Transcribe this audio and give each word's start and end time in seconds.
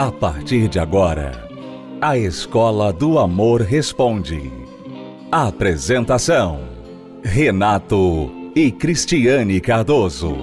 A 0.00 0.10
partir 0.10 0.66
de 0.66 0.78
agora, 0.78 1.46
a 2.00 2.16
Escola 2.16 2.90
do 2.90 3.18
Amor 3.18 3.60
Responde. 3.60 4.50
Apresentação: 5.30 6.70
Renato 7.22 8.32
e 8.56 8.72
Cristiane 8.72 9.60
Cardoso. 9.60 10.38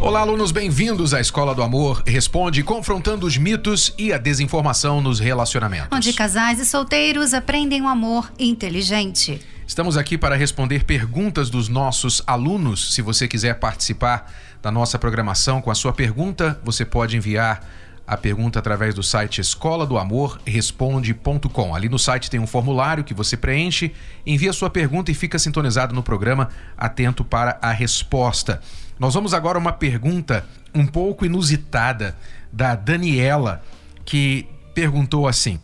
Olá, 0.00 0.22
alunos, 0.22 0.50
bem-vindos 0.50 1.14
à 1.14 1.20
Escola 1.20 1.54
do 1.54 1.62
Amor 1.62 2.02
Responde, 2.04 2.64
confrontando 2.64 3.28
os 3.28 3.38
mitos 3.38 3.94
e 3.96 4.12
a 4.12 4.18
desinformação 4.18 5.00
nos 5.00 5.20
relacionamentos. 5.20 5.90
Onde 5.92 6.12
casais 6.12 6.58
e 6.58 6.66
solteiros 6.66 7.32
aprendem 7.32 7.80
um 7.80 7.88
amor 7.88 8.32
inteligente. 8.40 9.40
Estamos 9.70 9.96
aqui 9.96 10.18
para 10.18 10.34
responder 10.34 10.82
perguntas 10.82 11.48
dos 11.48 11.68
nossos 11.68 12.20
alunos. 12.26 12.92
Se 12.92 13.00
você 13.00 13.28
quiser 13.28 13.60
participar 13.60 14.28
da 14.62 14.70
nossa 14.70 14.98
programação 14.98 15.60
com 15.60 15.70
a 15.70 15.74
sua 15.74 15.92
pergunta, 15.92 16.58
você 16.62 16.84
pode 16.84 17.16
enviar 17.16 17.60
a 18.06 18.16
pergunta 18.16 18.58
através 18.58 18.92
do 18.92 19.04
site 19.04 19.40
escola 19.40 19.86
do 19.86 19.96
amor 19.96 20.40
responde.com. 20.44 21.74
Ali 21.74 21.88
no 21.88 21.98
site 21.98 22.28
tem 22.28 22.40
um 22.40 22.46
formulário 22.46 23.04
que 23.04 23.14
você 23.14 23.36
preenche, 23.36 23.92
envia 24.26 24.52
sua 24.52 24.68
pergunta 24.68 25.12
e 25.12 25.14
fica 25.14 25.38
sintonizado 25.38 25.94
no 25.94 26.02
programa, 26.02 26.48
atento 26.76 27.24
para 27.24 27.56
a 27.62 27.70
resposta. 27.70 28.60
Nós 28.98 29.14
vamos 29.14 29.32
agora 29.32 29.58
a 29.58 29.60
uma 29.60 29.72
pergunta 29.72 30.44
um 30.74 30.86
pouco 30.86 31.24
inusitada 31.24 32.16
da 32.52 32.74
Daniela, 32.74 33.62
que 34.04 34.48
perguntou 34.74 35.28
assim: 35.28 35.60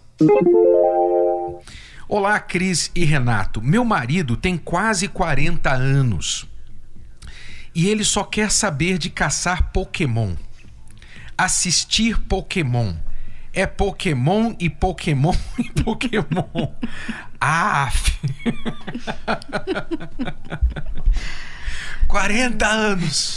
Olá, 2.08 2.38
Cris 2.38 2.92
e 2.94 3.04
Renato. 3.04 3.60
Meu 3.60 3.84
marido 3.84 4.36
tem 4.36 4.56
quase 4.56 5.08
40 5.08 5.72
anos 5.72 6.46
e 7.76 7.90
ele 7.90 8.04
só 8.04 8.24
quer 8.24 8.50
saber 8.50 8.96
de 8.96 9.10
caçar 9.10 9.70
Pokémon. 9.70 10.34
Assistir 11.36 12.18
Pokémon. 12.22 12.94
É 13.52 13.66
Pokémon 13.66 14.54
e 14.58 14.70
Pokémon 14.70 15.34
e 15.60 15.82
Pokémon. 15.82 16.72
Ah! 17.38 17.92
40 22.08 22.64
anos! 22.66 23.36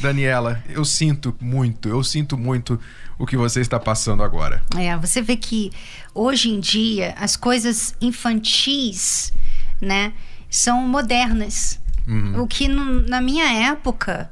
Daniela, 0.00 0.62
eu 0.68 0.84
sinto 0.84 1.36
muito, 1.40 1.88
eu 1.88 2.04
sinto 2.04 2.38
muito 2.38 2.80
o 3.18 3.26
que 3.26 3.36
você 3.36 3.60
está 3.60 3.80
passando 3.80 4.22
agora. 4.22 4.62
É, 4.76 4.96
você 4.96 5.20
vê 5.20 5.36
que 5.36 5.72
hoje 6.14 6.48
em 6.48 6.60
dia 6.60 7.12
as 7.18 7.36
coisas 7.36 7.92
infantis, 8.00 9.32
né, 9.80 10.12
são 10.48 10.86
modernas. 10.86 11.80
Uhum. 12.08 12.42
O 12.42 12.46
que 12.46 12.66
no, 12.66 13.02
na 13.06 13.20
minha 13.20 13.44
época 13.70 14.30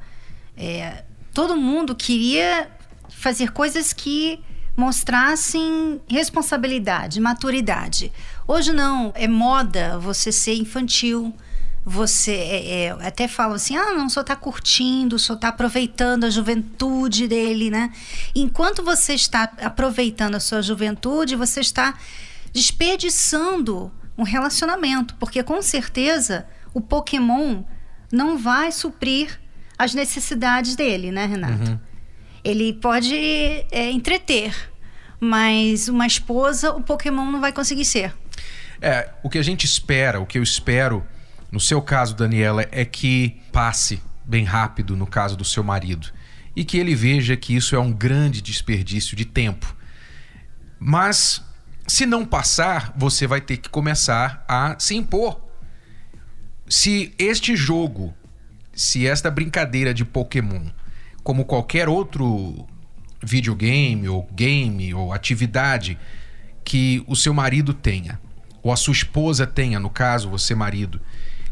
é, 0.57 1.05
todo 1.35 1.57
mundo 1.57 1.95
queria 1.95 2.69
fazer 3.11 3.53
coisas 3.53 3.93
que 3.93 4.41
mostrassem 4.77 6.01
responsabilidade, 6.09 7.21
maturidade. 7.21 8.11
Hoje 8.49 8.73
não, 8.73 9.13
é 9.15 9.29
moda 9.29 9.99
você 9.99 10.33
ser 10.33 10.55
infantil 10.55 11.35
você 11.89 12.33
é, 12.33 12.85
é, 12.87 12.91
até 13.07 13.29
fala 13.29 13.55
assim: 13.55 13.77
ah, 13.77 13.93
não, 13.93 14.09
só 14.09 14.23
está 14.23 14.35
curtindo, 14.35 15.21
só 15.21 15.35
está 15.35 15.49
aproveitando 15.49 16.25
a 16.25 16.31
juventude 16.31 17.29
dele, 17.29 17.71
né? 17.71 17.93
Enquanto 18.35 18.83
você 18.83 19.15
está 19.15 19.45
aproveitando 19.63 20.35
a 20.35 20.41
sua 20.41 20.61
juventude, 20.61 21.37
você 21.37 21.61
está 21.61 21.97
desperdiçando 22.53 23.93
um 24.19 24.25
relacionamento, 24.25 25.15
porque 25.15 25.45
com 25.45 25.63
certeza 25.63 26.45
o 26.77 26.81
Pokémon 26.83 27.63
não 28.13 28.37
vai 28.37 28.71
suprir 28.71 29.41
as 29.79 29.95
necessidades 29.95 30.77
dele, 30.77 31.11
né, 31.11 31.25
Renato? 31.25 31.71
Uhum. 31.71 31.79
Ele 32.45 32.75
pode 32.75 33.17
é, 33.17 33.91
entreter, 33.91 34.55
mas 35.19 35.89
uma 35.89 36.07
esposa, 36.07 36.73
o 36.73 36.83
Pokémon 36.83 37.31
não 37.31 37.41
vai 37.41 37.51
conseguir 37.51 37.87
ser. 37.87 38.15
É, 38.79 39.09
o 39.23 39.31
que 39.31 39.39
a 39.39 39.43
gente 39.43 39.65
espera, 39.65 40.21
o 40.21 40.27
que 40.27 40.37
eu 40.37 40.43
espero 40.43 41.03
no 41.51 41.59
seu 41.59 41.81
caso, 41.81 42.15
Daniela, 42.15 42.67
é 42.71 42.85
que 42.85 43.41
passe 43.51 44.03
bem 44.23 44.45
rápido 44.45 44.95
no 44.95 45.07
caso 45.07 45.35
do 45.35 45.47
seu 45.47 45.65
marido 45.65 46.13
e 46.55 46.63
que 46.63 46.77
ele 46.77 46.95
veja 46.95 47.39
que 47.39 47.57
isso 47.57 47.75
é 47.75 47.79
um 47.79 47.91
grande 47.91 48.43
desperdício 48.43 49.17
de 49.17 49.25
tempo. 49.25 49.75
Mas 50.79 51.43
se 51.87 52.05
não 52.05 52.23
passar, 52.27 52.93
você 52.99 53.27
vai 53.27 53.41
ter 53.41 53.57
que 53.57 53.71
começar 53.71 54.45
a 54.47 54.77
se 54.79 54.95
impor. 54.95 55.46
Se 56.69 57.15
este 57.19 57.55
jogo, 57.55 58.15
se 58.75 59.07
esta 59.07 59.31
brincadeira 59.31 59.95
de 59.95 60.05
Pokémon, 60.05 60.67
como 61.23 61.45
qualquer 61.45 61.89
outro 61.89 62.67
videogame 63.23 64.09
ou 64.09 64.29
game 64.33 64.93
ou 64.95 65.13
atividade 65.13 65.99
que 66.65 67.03
o 67.07 67.15
seu 67.15 67.33
marido 67.33 67.73
tenha, 67.73 68.21
ou 68.63 68.73
a 68.73 68.77
sua 68.77 68.93
esposa 68.93 69.47
tenha, 69.47 69.79
no 69.79 69.89
caso, 69.89 70.29
você 70.29 70.55
marido, 70.55 71.01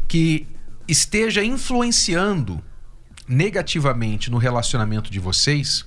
que 0.07 0.47
esteja 0.87 1.43
influenciando 1.43 2.61
negativamente 3.27 4.29
no 4.29 4.37
relacionamento 4.37 5.09
de 5.09 5.19
vocês, 5.19 5.85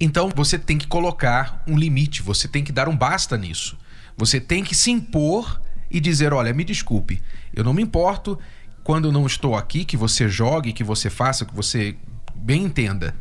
então 0.00 0.30
você 0.34 0.58
tem 0.58 0.78
que 0.78 0.86
colocar 0.86 1.62
um 1.66 1.78
limite, 1.78 2.22
você 2.22 2.48
tem 2.48 2.64
que 2.64 2.72
dar 2.72 2.88
um 2.88 2.96
basta 2.96 3.36
nisso. 3.36 3.76
Você 4.16 4.40
tem 4.40 4.64
que 4.64 4.74
se 4.74 4.90
impor 4.90 5.60
e 5.90 6.00
dizer: 6.00 6.32
olha, 6.32 6.52
me 6.52 6.64
desculpe, 6.64 7.20
eu 7.54 7.64
não 7.64 7.72
me 7.72 7.82
importo 7.82 8.38
quando 8.82 9.08
eu 9.08 9.12
não 9.12 9.26
estou 9.26 9.56
aqui, 9.56 9.84
que 9.84 9.96
você 9.96 10.28
jogue, 10.28 10.72
que 10.72 10.84
você 10.84 11.10
faça, 11.10 11.44
que 11.44 11.54
você 11.54 11.96
bem 12.34 12.64
entenda. 12.64 13.14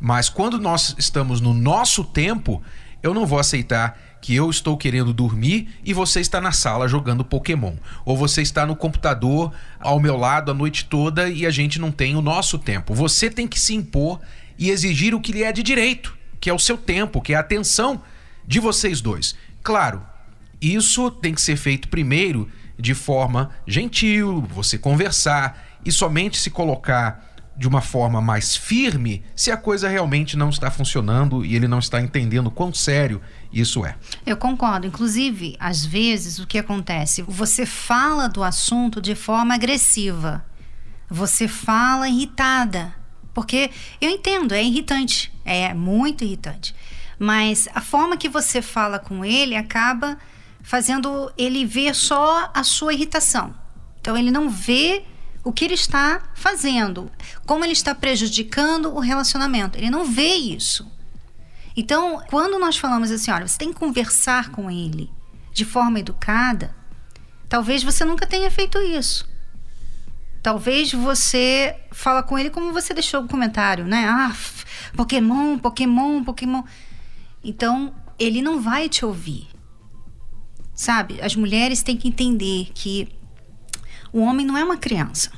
Mas 0.00 0.28
quando 0.28 0.58
nós 0.58 0.94
estamos 0.98 1.40
no 1.40 1.54
nosso 1.54 2.04
tempo, 2.04 2.62
eu 3.02 3.14
não 3.14 3.26
vou 3.26 3.38
aceitar 3.38 3.98
que 4.20 4.34
eu 4.34 4.50
estou 4.50 4.76
querendo 4.76 5.12
dormir 5.12 5.68
e 5.84 5.92
você 5.92 6.20
está 6.20 6.40
na 6.40 6.52
sala 6.52 6.88
jogando 6.88 7.24
Pokémon. 7.24 7.76
Ou 8.04 8.16
você 8.16 8.42
está 8.42 8.66
no 8.66 8.74
computador 8.74 9.52
ao 9.78 10.00
meu 10.00 10.16
lado 10.16 10.50
a 10.50 10.54
noite 10.54 10.84
toda 10.86 11.28
e 11.28 11.46
a 11.46 11.50
gente 11.50 11.78
não 11.78 11.92
tem 11.92 12.16
o 12.16 12.22
nosso 12.22 12.58
tempo. 12.58 12.94
Você 12.94 13.30
tem 13.30 13.46
que 13.46 13.60
se 13.60 13.74
impor 13.74 14.20
e 14.58 14.70
exigir 14.70 15.14
o 15.14 15.20
que 15.20 15.32
lhe 15.32 15.44
é 15.44 15.52
de 15.52 15.62
direito, 15.62 16.16
que 16.40 16.50
é 16.50 16.52
o 16.52 16.58
seu 16.58 16.76
tempo, 16.76 17.20
que 17.20 17.32
é 17.32 17.36
a 17.36 17.40
atenção 17.40 18.02
de 18.46 18.58
vocês 18.58 19.00
dois. 19.00 19.36
Claro, 19.62 20.02
isso 20.60 21.10
tem 21.10 21.34
que 21.34 21.40
ser 21.40 21.56
feito 21.56 21.88
primeiro 21.88 22.48
de 22.78 22.94
forma 22.94 23.50
gentil, 23.66 24.42
você 24.50 24.78
conversar 24.78 25.78
e 25.84 25.90
somente 25.90 26.36
se 26.36 26.50
colocar 26.50 27.24
de 27.56 27.66
uma 27.66 27.80
forma 27.80 28.20
mais 28.20 28.54
firme 28.54 29.24
se 29.34 29.50
a 29.50 29.56
coisa 29.56 29.88
realmente 29.88 30.36
não 30.36 30.50
está 30.50 30.70
funcionando 30.70 31.44
e 31.44 31.56
ele 31.56 31.66
não 31.66 31.78
está 31.78 32.00
entendendo 32.00 32.50
quão 32.50 32.72
sério 32.72 33.20
isso 33.50 33.86
é. 33.86 33.96
Eu 34.26 34.36
concordo. 34.36 34.86
Inclusive, 34.86 35.56
às 35.58 35.84
vezes, 35.84 36.38
o 36.38 36.46
que 36.46 36.58
acontece? 36.58 37.22
Você 37.22 37.64
fala 37.64 38.28
do 38.28 38.44
assunto 38.44 39.00
de 39.00 39.14
forma 39.14 39.54
agressiva. 39.54 40.44
Você 41.08 41.48
fala 41.48 42.08
irritada. 42.08 42.94
Porque 43.32 43.70
eu 44.00 44.10
entendo, 44.10 44.52
é 44.52 44.62
irritante. 44.62 45.32
É 45.44 45.72
muito 45.72 46.24
irritante. 46.24 46.74
Mas 47.18 47.68
a 47.74 47.80
forma 47.80 48.18
que 48.18 48.28
você 48.28 48.60
fala 48.60 48.98
com 48.98 49.24
ele 49.24 49.56
acaba 49.56 50.18
fazendo 50.66 51.32
ele 51.38 51.64
ver 51.64 51.94
só 51.94 52.50
a 52.52 52.64
sua 52.64 52.92
irritação. 52.92 53.54
Então, 54.00 54.18
ele 54.18 54.32
não 54.32 54.50
vê 54.50 55.04
o 55.44 55.52
que 55.52 55.64
ele 55.64 55.74
está 55.74 56.20
fazendo, 56.34 57.08
como 57.46 57.64
ele 57.64 57.72
está 57.72 57.94
prejudicando 57.94 58.92
o 58.92 58.98
relacionamento. 58.98 59.78
Ele 59.78 59.90
não 59.90 60.04
vê 60.04 60.34
isso. 60.34 60.90
Então, 61.76 62.20
quando 62.28 62.58
nós 62.58 62.76
falamos 62.76 63.12
assim, 63.12 63.30
olha, 63.30 63.46
você 63.46 63.56
tem 63.56 63.72
que 63.72 63.78
conversar 63.78 64.50
com 64.50 64.68
ele 64.68 65.08
de 65.52 65.64
forma 65.64 66.00
educada, 66.00 66.74
talvez 67.48 67.84
você 67.84 68.04
nunca 68.04 68.26
tenha 68.26 68.50
feito 68.50 68.76
isso. 68.80 69.24
Talvez 70.42 70.92
você 70.92 71.76
fala 71.92 72.24
com 72.24 72.36
ele 72.36 72.50
como 72.50 72.72
você 72.72 72.92
deixou 72.92 73.22
o 73.22 73.28
comentário, 73.28 73.84
né? 73.84 74.08
Ah, 74.08 74.34
Pokémon, 74.96 75.58
Pokémon, 75.58 76.24
Pokémon. 76.24 76.64
Então, 77.44 77.94
ele 78.18 78.42
não 78.42 78.60
vai 78.60 78.88
te 78.88 79.04
ouvir. 79.04 79.55
Sabe? 80.76 81.18
As 81.22 81.34
mulheres 81.34 81.82
têm 81.82 81.96
que 81.96 82.06
entender 82.06 82.68
que 82.74 83.08
o 84.12 84.20
homem 84.20 84.44
não 84.44 84.56
é 84.56 84.62
uma 84.62 84.76
criança. 84.76 85.30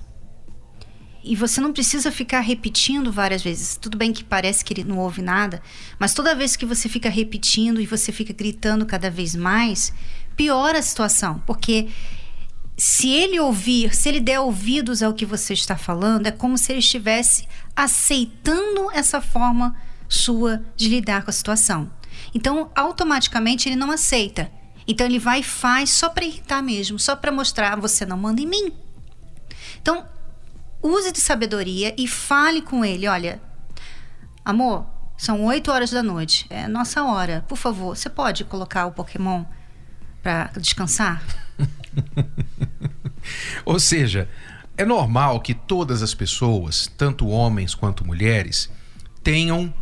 E 1.22 1.36
você 1.36 1.60
não 1.60 1.72
precisa 1.72 2.10
ficar 2.10 2.40
repetindo 2.40 3.12
várias 3.12 3.42
vezes. 3.42 3.76
Tudo 3.76 3.96
bem 3.96 4.12
que 4.12 4.24
parece 4.24 4.64
que 4.64 4.72
ele 4.72 4.82
não 4.82 4.98
ouve 4.98 5.22
nada, 5.22 5.62
mas 5.98 6.12
toda 6.12 6.34
vez 6.34 6.56
que 6.56 6.66
você 6.66 6.88
fica 6.88 7.08
repetindo 7.08 7.80
e 7.80 7.86
você 7.86 8.10
fica 8.10 8.32
gritando 8.32 8.84
cada 8.84 9.10
vez 9.10 9.36
mais, 9.36 9.92
piora 10.36 10.78
a 10.78 10.82
situação. 10.82 11.42
Porque 11.46 11.88
se 12.76 13.08
ele 13.08 13.38
ouvir, 13.38 13.94
se 13.94 14.08
ele 14.08 14.20
der 14.20 14.40
ouvidos 14.40 15.02
ao 15.02 15.14
que 15.14 15.26
você 15.26 15.52
está 15.52 15.76
falando, 15.76 16.26
é 16.26 16.30
como 16.32 16.58
se 16.58 16.72
ele 16.72 16.78
estivesse 16.78 17.46
aceitando 17.76 18.90
essa 18.92 19.20
forma 19.20 19.76
sua 20.08 20.64
de 20.76 20.88
lidar 20.88 21.22
com 21.22 21.30
a 21.30 21.32
situação. 21.32 21.90
Então, 22.34 22.70
automaticamente 22.74 23.68
ele 23.68 23.76
não 23.76 23.90
aceita. 23.90 24.50
Então 24.88 25.06
ele 25.06 25.18
vai 25.18 25.40
e 25.40 25.44
faz 25.44 25.90
só 25.90 26.08
para 26.08 26.24
irritar 26.24 26.62
mesmo, 26.62 26.98
só 26.98 27.14
para 27.14 27.30
mostrar 27.30 27.76
você 27.76 28.06
não 28.06 28.16
manda 28.16 28.40
em 28.40 28.46
mim. 28.46 28.72
Então, 29.82 30.06
use 30.82 31.12
de 31.12 31.20
sabedoria 31.20 31.94
e 31.98 32.08
fale 32.08 32.62
com 32.62 32.82
ele: 32.82 33.06
olha, 33.06 33.38
amor, 34.42 34.86
são 35.16 35.44
8 35.44 35.70
horas 35.70 35.90
da 35.90 36.02
noite, 36.02 36.46
é 36.48 36.66
nossa 36.66 37.04
hora. 37.04 37.44
Por 37.46 37.58
favor, 37.58 37.94
você 37.94 38.08
pode 38.08 38.44
colocar 38.44 38.86
o 38.86 38.92
Pokémon 38.92 39.44
para 40.22 40.44
descansar? 40.56 41.22
Ou 43.66 43.78
seja, 43.78 44.26
é 44.76 44.86
normal 44.86 45.40
que 45.40 45.52
todas 45.52 46.02
as 46.02 46.14
pessoas, 46.14 46.90
tanto 46.96 47.28
homens 47.28 47.74
quanto 47.74 48.06
mulheres, 48.06 48.70
tenham 49.22 49.74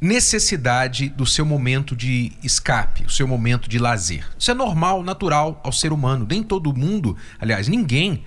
necessidade 0.00 1.08
do 1.10 1.26
seu 1.26 1.44
momento 1.44 1.94
de 1.94 2.32
escape, 2.42 3.04
o 3.04 3.10
seu 3.10 3.28
momento 3.28 3.68
de 3.68 3.78
lazer. 3.78 4.26
Isso 4.38 4.50
é 4.50 4.54
normal, 4.54 5.02
natural 5.02 5.60
ao 5.62 5.72
ser 5.72 5.92
humano. 5.92 6.26
Nem 6.28 6.42
todo 6.42 6.74
mundo, 6.74 7.16
aliás, 7.38 7.68
ninguém 7.68 8.24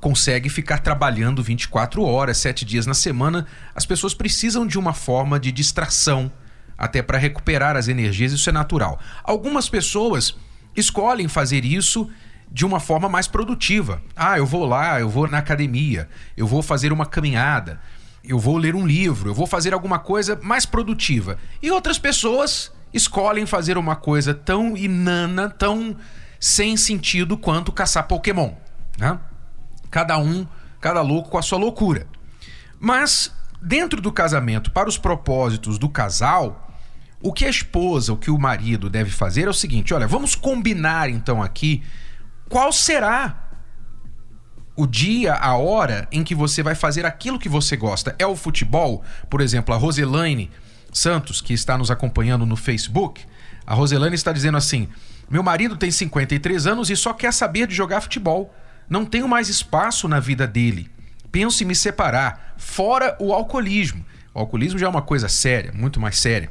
consegue 0.00 0.48
ficar 0.48 0.78
trabalhando 0.78 1.42
24 1.42 2.02
horas, 2.02 2.38
7 2.38 2.64
dias 2.64 2.86
na 2.86 2.94
semana. 2.94 3.46
As 3.74 3.84
pessoas 3.84 4.14
precisam 4.14 4.66
de 4.66 4.78
uma 4.78 4.94
forma 4.94 5.38
de 5.38 5.52
distração, 5.52 6.32
até 6.76 7.02
para 7.02 7.18
recuperar 7.18 7.76
as 7.76 7.88
energias, 7.88 8.32
isso 8.32 8.48
é 8.48 8.52
natural. 8.52 8.98
Algumas 9.22 9.68
pessoas 9.68 10.34
escolhem 10.74 11.28
fazer 11.28 11.64
isso 11.64 12.08
de 12.50 12.64
uma 12.64 12.80
forma 12.80 13.08
mais 13.08 13.28
produtiva. 13.28 14.02
Ah, 14.16 14.38
eu 14.38 14.46
vou 14.46 14.64
lá, 14.64 14.98
eu 14.98 15.08
vou 15.08 15.28
na 15.28 15.38
academia, 15.38 16.08
eu 16.36 16.46
vou 16.46 16.62
fazer 16.62 16.92
uma 16.92 17.04
caminhada, 17.04 17.78
eu 18.22 18.38
vou 18.38 18.56
ler 18.56 18.74
um 18.74 18.86
livro, 18.86 19.30
eu 19.30 19.34
vou 19.34 19.46
fazer 19.46 19.72
alguma 19.72 19.98
coisa 19.98 20.38
mais 20.42 20.66
produtiva. 20.66 21.38
E 21.62 21.70
outras 21.70 21.98
pessoas 21.98 22.72
escolhem 22.92 23.46
fazer 23.46 23.78
uma 23.78 23.96
coisa 23.96 24.34
tão 24.34 24.76
inana, 24.76 25.48
tão 25.48 25.96
sem 26.38 26.76
sentido 26.76 27.36
quanto 27.36 27.72
caçar 27.72 28.06
Pokémon. 28.06 28.52
Né? 28.98 29.18
Cada 29.90 30.18
um, 30.18 30.46
cada 30.80 31.02
louco 31.02 31.30
com 31.30 31.38
a 31.38 31.42
sua 31.42 31.58
loucura. 31.58 32.06
Mas, 32.78 33.32
dentro 33.60 34.00
do 34.00 34.10
casamento, 34.10 34.70
para 34.70 34.88
os 34.88 34.96
propósitos 34.96 35.78
do 35.78 35.88
casal, 35.88 36.70
o 37.22 37.32
que 37.32 37.44
a 37.44 37.50
esposa, 37.50 38.12
o 38.12 38.16
que 38.16 38.30
o 38.30 38.38
marido 38.38 38.88
deve 38.88 39.10
fazer 39.10 39.46
é 39.46 39.50
o 39.50 39.54
seguinte: 39.54 39.92
olha, 39.92 40.06
vamos 40.06 40.34
combinar 40.34 41.10
então 41.10 41.42
aqui 41.42 41.82
qual 42.48 42.72
será 42.72 43.49
o 44.80 44.86
dia, 44.86 45.34
a 45.34 45.56
hora 45.56 46.08
em 46.10 46.24
que 46.24 46.34
você 46.34 46.62
vai 46.62 46.74
fazer 46.74 47.04
aquilo 47.04 47.38
que 47.38 47.50
você 47.50 47.76
gosta. 47.76 48.16
É 48.18 48.26
o 48.26 48.34
futebol? 48.34 49.04
Por 49.28 49.42
exemplo, 49.42 49.74
a 49.74 49.76
Roselaine 49.78 50.50
Santos, 50.90 51.42
que 51.42 51.52
está 51.52 51.76
nos 51.76 51.90
acompanhando 51.90 52.46
no 52.46 52.56
Facebook, 52.56 53.22
a 53.66 53.74
Roselaine 53.74 54.14
está 54.14 54.32
dizendo 54.32 54.56
assim: 54.56 54.88
Meu 55.28 55.42
marido 55.42 55.76
tem 55.76 55.90
53 55.90 56.66
anos 56.66 56.88
e 56.88 56.96
só 56.96 57.12
quer 57.12 57.30
saber 57.30 57.66
de 57.66 57.74
jogar 57.74 58.00
futebol. 58.00 58.54
Não 58.88 59.04
tenho 59.04 59.28
mais 59.28 59.50
espaço 59.50 60.08
na 60.08 60.18
vida 60.18 60.46
dele. 60.46 60.90
Penso 61.30 61.62
em 61.62 61.66
me 61.66 61.74
separar, 61.74 62.54
fora 62.56 63.14
o 63.20 63.34
alcoolismo. 63.34 64.02
O 64.32 64.40
alcoolismo 64.40 64.78
já 64.78 64.86
é 64.86 64.88
uma 64.88 65.02
coisa 65.02 65.28
séria, 65.28 65.72
muito 65.74 66.00
mais 66.00 66.18
séria. 66.18 66.50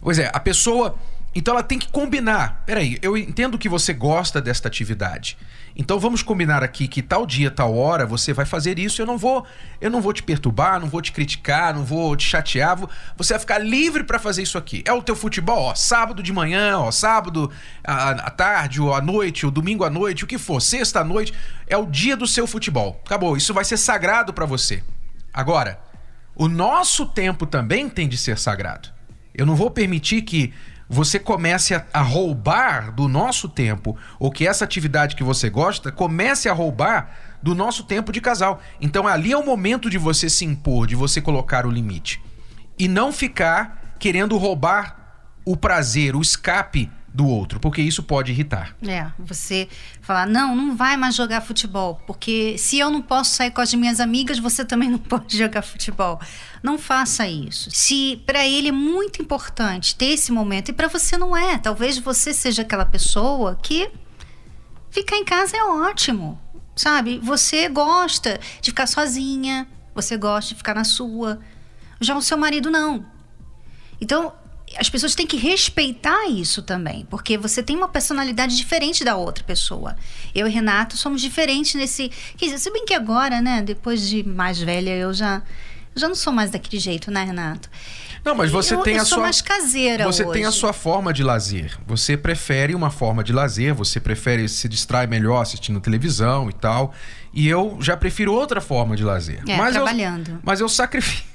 Pois 0.00 0.18
é, 0.18 0.30
a 0.32 0.40
pessoa 0.40 0.98
então 1.34 1.54
ela 1.54 1.62
tem 1.62 1.78
que 1.78 1.90
combinar. 1.90 2.62
Peraí, 2.66 2.98
eu 3.00 3.16
entendo 3.16 3.58
que 3.58 3.68
você 3.68 3.92
gosta 3.92 4.40
desta 4.40 4.68
atividade. 4.68 5.38
Então 5.74 5.98
vamos 5.98 6.22
combinar 6.22 6.62
aqui 6.62 6.86
que 6.86 7.00
tal 7.00 7.24
dia, 7.24 7.50
tal 7.50 7.74
hora 7.74 8.04
você 8.04 8.32
vai 8.32 8.44
fazer 8.44 8.78
isso. 8.78 9.00
Eu 9.00 9.06
não 9.06 9.16
vou, 9.16 9.46
eu 9.80 9.90
não 9.90 10.02
vou 10.02 10.12
te 10.12 10.22
perturbar, 10.22 10.78
não 10.78 10.88
vou 10.88 11.00
te 11.00 11.10
criticar, 11.10 11.74
não 11.74 11.84
vou 11.84 12.14
te 12.14 12.24
chatear. 12.24 12.78
Você 13.16 13.32
vai 13.32 13.40
ficar 13.40 13.58
livre 13.58 14.04
para 14.04 14.18
fazer 14.18 14.42
isso 14.42 14.58
aqui. 14.58 14.82
É 14.86 14.92
o 14.92 15.02
teu 15.02 15.16
futebol, 15.16 15.70
ó, 15.70 15.74
sábado 15.74 16.22
de 16.22 16.32
manhã, 16.32 16.78
ó, 16.78 16.90
sábado 16.90 17.50
à, 17.82 18.10
à 18.10 18.30
tarde, 18.30 18.80
ou 18.80 18.94
à 18.94 19.00
noite, 19.00 19.46
ou 19.46 19.52
domingo 19.52 19.84
à 19.84 19.90
noite, 19.90 20.24
o 20.24 20.26
que 20.26 20.36
for, 20.36 20.60
sexta 20.60 21.00
à 21.00 21.04
noite, 21.04 21.32
é 21.66 21.76
o 21.76 21.86
dia 21.86 22.16
do 22.16 22.26
seu 22.26 22.46
futebol. 22.46 23.00
Acabou. 23.06 23.36
Isso 23.36 23.54
vai 23.54 23.64
ser 23.64 23.78
sagrado 23.78 24.34
para 24.34 24.44
você. 24.44 24.82
Agora, 25.32 25.80
o 26.34 26.48
nosso 26.48 27.06
tempo 27.06 27.46
também 27.46 27.88
tem 27.88 28.06
de 28.06 28.18
ser 28.18 28.38
sagrado. 28.38 28.90
Eu 29.34 29.46
não 29.46 29.56
vou 29.56 29.70
permitir 29.70 30.20
que 30.22 30.52
você 30.88 31.18
comece 31.18 31.74
a, 31.74 31.84
a, 31.92 32.00
roubar 32.00 32.92
do 32.92 33.08
nosso 33.08 33.48
tempo, 33.48 33.96
ou 34.18 34.30
que 34.30 34.46
essa 34.46 34.64
atividade 34.64 35.16
que 35.16 35.24
você 35.24 35.48
gosta 35.48 35.90
comece 35.90 36.48
a 36.48 36.52
roubar 36.52 37.10
do 37.42 37.54
nosso 37.54 37.84
tempo 37.84 38.12
de 38.12 38.20
casal. 38.20 38.60
Então 38.80 39.06
ali 39.06 39.32
é 39.32 39.36
o 39.36 39.44
momento 39.44 39.90
de 39.90 39.98
você 39.98 40.28
se 40.28 40.44
impor, 40.44 40.86
de 40.86 40.94
você 40.94 41.20
colocar 41.20 41.66
o 41.66 41.70
limite. 41.70 42.22
E 42.78 42.88
não 42.88 43.12
ficar 43.12 43.96
querendo 43.98 44.36
roubar 44.36 45.26
o 45.44 45.56
prazer, 45.56 46.14
o 46.14 46.20
escape 46.20 46.90
do 47.14 47.26
outro, 47.26 47.60
porque 47.60 47.82
isso 47.82 48.02
pode 48.02 48.32
irritar. 48.32 48.74
É, 48.86 49.06
você 49.18 49.68
falar, 50.00 50.26
não, 50.26 50.56
não 50.56 50.74
vai 50.74 50.96
mais 50.96 51.14
jogar 51.14 51.42
futebol, 51.42 52.00
porque 52.06 52.56
se 52.56 52.78
eu 52.78 52.90
não 52.90 53.02
posso 53.02 53.34
sair 53.34 53.50
com 53.50 53.60
as 53.60 53.74
minhas 53.74 54.00
amigas, 54.00 54.38
você 54.38 54.64
também 54.64 54.88
não 54.88 54.98
pode 54.98 55.36
jogar 55.36 55.62
futebol. 55.62 56.18
Não 56.62 56.78
faça 56.78 57.28
isso. 57.28 57.70
Se 57.70 58.22
para 58.24 58.46
ele 58.46 58.68
é 58.68 58.72
muito 58.72 59.20
importante 59.20 59.94
ter 59.94 60.06
esse 60.06 60.32
momento 60.32 60.70
e 60.70 60.72
para 60.72 60.88
você 60.88 61.18
não 61.18 61.36
é, 61.36 61.58
talvez 61.58 61.98
você 61.98 62.32
seja 62.32 62.62
aquela 62.62 62.86
pessoa 62.86 63.58
que 63.62 63.90
ficar 64.90 65.16
em 65.16 65.24
casa 65.24 65.56
é 65.56 65.64
ótimo, 65.64 66.40
sabe? 66.74 67.18
Você 67.22 67.68
gosta 67.68 68.40
de 68.60 68.70
ficar 68.70 68.86
sozinha, 68.86 69.68
você 69.94 70.16
gosta 70.16 70.50
de 70.50 70.54
ficar 70.56 70.74
na 70.74 70.84
sua. 70.84 71.40
Já 72.00 72.16
o 72.16 72.22
seu 72.22 72.38
marido 72.38 72.70
não. 72.70 73.04
Então, 74.00 74.32
as 74.78 74.88
pessoas 74.88 75.14
têm 75.14 75.26
que 75.26 75.36
respeitar 75.36 76.28
isso 76.28 76.62
também, 76.62 77.06
porque 77.10 77.36
você 77.38 77.62
tem 77.62 77.76
uma 77.76 77.88
personalidade 77.88 78.56
diferente 78.56 79.04
da 79.04 79.16
outra 79.16 79.44
pessoa. 79.44 79.96
Eu 80.34 80.46
e 80.46 80.50
Renato 80.50 80.96
somos 80.96 81.20
diferentes 81.20 81.74
nesse. 81.74 82.10
Quer 82.36 82.46
dizer, 82.46 82.58
se 82.58 82.70
bem 82.72 82.84
que 82.84 82.94
agora, 82.94 83.40
né, 83.40 83.62
depois 83.62 84.08
de 84.08 84.22
mais 84.22 84.58
velha, 84.58 84.90
eu 84.96 85.12
já. 85.12 85.42
Eu 85.94 86.00
já 86.00 86.08
não 86.08 86.14
sou 86.14 86.32
mais 86.32 86.50
daquele 86.50 86.80
jeito, 86.80 87.10
né, 87.10 87.22
Renato? 87.22 87.68
Não, 88.24 88.34
mas 88.34 88.50
você 88.50 88.74
eu, 88.74 88.80
tem 88.80 88.94
eu 88.96 89.02
a 89.02 89.04
sou 89.04 89.16
sua. 89.16 89.24
mais 89.24 89.42
caseira 89.42 90.04
Você 90.04 90.22
hoje. 90.24 90.32
tem 90.32 90.44
a 90.46 90.50
sua 90.52 90.72
forma 90.72 91.12
de 91.12 91.22
lazer. 91.22 91.76
Você 91.86 92.16
prefere 92.16 92.74
uma 92.74 92.88
forma 92.88 93.22
de 93.22 93.32
lazer, 93.32 93.74
você 93.74 94.00
prefere 94.00 94.48
se 94.48 94.68
distrai 94.68 95.06
melhor 95.06 95.42
assistindo 95.42 95.80
televisão 95.80 96.48
e 96.48 96.52
tal. 96.52 96.94
E 97.32 97.48
eu 97.48 97.78
já 97.80 97.96
prefiro 97.96 98.32
outra 98.32 98.60
forma 98.60 98.94
de 98.94 99.02
lazer. 99.02 99.42
É, 99.48 99.56
mas 99.56 99.72
trabalhando. 99.72 100.32
Eu, 100.32 100.38
mas 100.42 100.60
eu 100.60 100.68
sacrifico. 100.68 101.32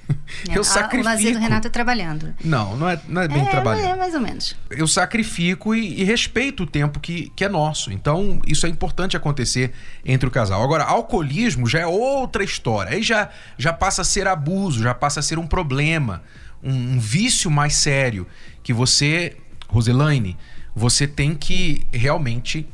É, 0.48 0.58
eu 0.58 0.64
sacrifico. 0.64 1.02
O 1.02 1.12
lazer 1.12 1.34
do 1.34 1.40
Renato 1.40 1.68
é 1.68 1.70
trabalhando. 1.70 2.34
Não, 2.44 2.78
não 2.78 2.90
é, 2.90 3.00
não 3.08 3.22
é 3.22 3.28
bem 3.28 3.42
é, 3.42 3.50
trabalhando. 3.50 3.88
é 3.88 3.96
mais 3.96 4.14
ou 4.14 4.22
menos. 4.22 4.56
eu 4.70 4.88
sacrifico 4.88 5.76
e, 5.76 6.02
e 6.02 6.04
respeito 6.04 6.64
o 6.64 6.68
tempo 6.68 7.00
que, 7.00 7.32
que 7.36 7.44
é 7.44 7.50
nosso. 7.50 7.92
Então, 7.92 8.40
isso 8.46 8.66
é 8.66 8.70
importante 8.70 9.18
acontecer 9.18 9.74
entre 10.06 10.28
o 10.28 10.32
casal. 10.32 10.64
Agora, 10.64 10.84
alcoolismo 10.84 11.68
já 11.68 11.80
é 11.80 11.88
outra 11.88 12.44
história. 12.44 12.94
Aí 12.94 13.02
já, 13.02 13.30
já 13.58 13.74
passa 13.74 14.02
a 14.02 14.06
ser 14.06 14.28
abuso, 14.28 14.82
já 14.82 14.94
passa 14.94 15.20
a 15.20 15.24
ser 15.24 15.40
um 15.40 15.48
problema, 15.48 16.24
um, 16.64 16.94
um 16.94 17.00
vício 17.00 17.50
mais 17.50 17.76
sério. 17.76 18.28
Que 18.64 18.72
você, 18.72 19.36
Roselaine, 19.68 20.38
você 20.76 21.08
tem 21.08 21.34
que 21.34 21.86
realmente 21.92 22.68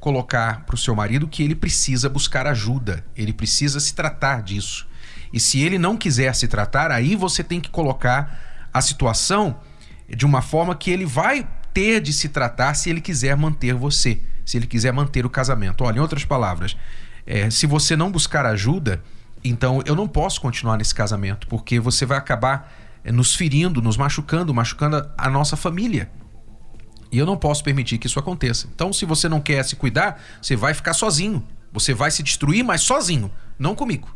colocar 0.00 0.64
para 0.64 0.74
o 0.74 0.78
seu 0.78 0.94
marido 0.94 1.28
que 1.28 1.42
ele 1.42 1.54
precisa 1.54 2.08
buscar 2.08 2.46
ajuda, 2.46 3.04
ele 3.16 3.32
precisa 3.32 3.80
se 3.80 3.94
tratar 3.94 4.42
disso. 4.42 4.86
E 5.32 5.38
se 5.40 5.60
ele 5.60 5.78
não 5.78 5.96
quiser 5.96 6.34
se 6.34 6.48
tratar, 6.48 6.90
aí 6.90 7.14
você 7.14 7.42
tem 7.42 7.60
que 7.60 7.68
colocar 7.68 8.68
a 8.72 8.80
situação 8.80 9.60
de 10.08 10.24
uma 10.24 10.40
forma 10.40 10.74
que 10.74 10.90
ele 10.90 11.04
vai 11.04 11.46
ter 11.74 12.00
de 12.00 12.12
se 12.12 12.28
tratar 12.28 12.74
se 12.74 12.88
ele 12.88 13.00
quiser 13.00 13.36
manter 13.36 13.74
você, 13.74 14.20
se 14.44 14.56
ele 14.56 14.66
quiser 14.66 14.92
manter 14.92 15.26
o 15.26 15.30
casamento. 15.30 15.84
Olha, 15.84 15.98
em 15.98 16.00
outras 16.00 16.24
palavras, 16.24 16.76
é, 17.26 17.50
se 17.50 17.66
você 17.66 17.94
não 17.94 18.10
buscar 18.10 18.46
ajuda, 18.46 19.02
então 19.44 19.82
eu 19.84 19.94
não 19.94 20.08
posso 20.08 20.40
continuar 20.40 20.78
nesse 20.78 20.94
casamento, 20.94 21.46
porque 21.46 21.78
você 21.78 22.06
vai 22.06 22.16
acabar 22.16 22.72
é, 23.04 23.12
nos 23.12 23.34
ferindo, 23.34 23.82
nos 23.82 23.96
machucando, 23.96 24.54
machucando 24.54 24.96
a, 24.96 25.26
a 25.26 25.30
nossa 25.30 25.56
família. 25.56 26.10
E 27.10 27.18
eu 27.18 27.26
não 27.26 27.36
posso 27.36 27.64
permitir 27.64 27.98
que 27.98 28.06
isso 28.06 28.18
aconteça. 28.18 28.68
Então, 28.74 28.92
se 28.92 29.04
você 29.04 29.28
não 29.28 29.40
quer 29.40 29.64
se 29.64 29.76
cuidar, 29.76 30.22
você 30.40 30.54
vai 30.54 30.74
ficar 30.74 30.92
sozinho. 30.92 31.46
Você 31.72 31.94
vai 31.94 32.10
se 32.10 32.22
destruir, 32.22 32.64
mas 32.64 32.82
sozinho, 32.82 33.30
não 33.58 33.74
comigo. 33.74 34.14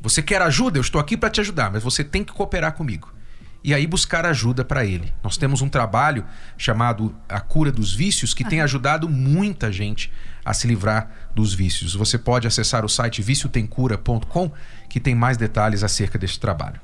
Você 0.00 0.22
quer 0.22 0.42
ajuda? 0.42 0.78
Eu 0.78 0.82
estou 0.82 1.00
aqui 1.00 1.16
para 1.16 1.30
te 1.30 1.40
ajudar, 1.40 1.70
mas 1.70 1.82
você 1.82 2.04
tem 2.04 2.22
que 2.22 2.32
cooperar 2.32 2.74
comigo. 2.74 3.12
E 3.62 3.72
aí 3.72 3.86
buscar 3.86 4.26
ajuda 4.26 4.62
para 4.62 4.84
ele. 4.84 5.10
Nós 5.22 5.38
temos 5.38 5.62
um 5.62 5.68
trabalho 5.70 6.26
chamado 6.58 7.14
A 7.26 7.40
Cura 7.40 7.72
dos 7.72 7.94
Vícios 7.94 8.34
que 8.34 8.44
tem 8.44 8.60
ajudado 8.60 9.08
muita 9.08 9.72
gente 9.72 10.12
a 10.44 10.52
se 10.52 10.66
livrar 10.66 11.10
dos 11.34 11.54
vícios. 11.54 11.94
Você 11.94 12.18
pode 12.18 12.46
acessar 12.46 12.84
o 12.84 12.88
site 12.90 13.22
viciotemcura.com 13.22 14.52
que 14.90 15.00
tem 15.00 15.14
mais 15.14 15.38
detalhes 15.38 15.82
acerca 15.82 16.18
deste 16.18 16.38
trabalho. 16.38 16.78